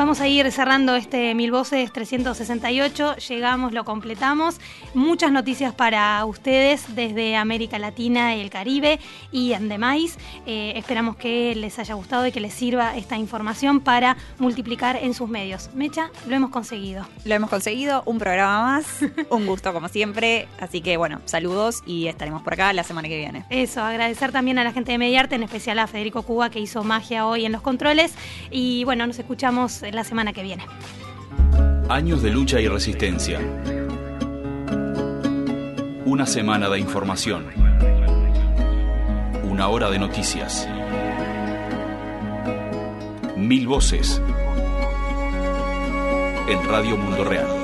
[0.00, 3.16] Vamos a ir cerrando este Mil Voces 368.
[3.16, 4.58] Llegamos, lo completamos.
[4.94, 8.98] Muchas noticias para ustedes desde América Latina y el Caribe
[9.30, 10.16] y demás.
[10.46, 15.12] Eh, esperamos que les haya gustado y que les sirva esta información para multiplicar en
[15.12, 15.68] sus medios.
[15.74, 17.06] Mecha, lo hemos conseguido.
[17.26, 18.86] Lo hemos conseguido, un programa más.
[19.28, 20.48] un gusto como siempre.
[20.58, 23.44] Así que bueno, saludos y estaremos por acá la semana que viene.
[23.50, 26.84] Eso, agradecer también a la gente de Mediarte, en especial a Federico Cuba que hizo
[26.84, 28.14] magia hoy en los controles.
[28.50, 30.66] Y bueno, nos escuchamos la semana que viene.
[31.88, 33.40] Años de lucha y resistencia.
[36.04, 37.46] Una semana de información.
[39.44, 40.68] Una hora de noticias.
[43.36, 44.22] Mil voces.
[46.48, 47.59] En Radio Mundo Real.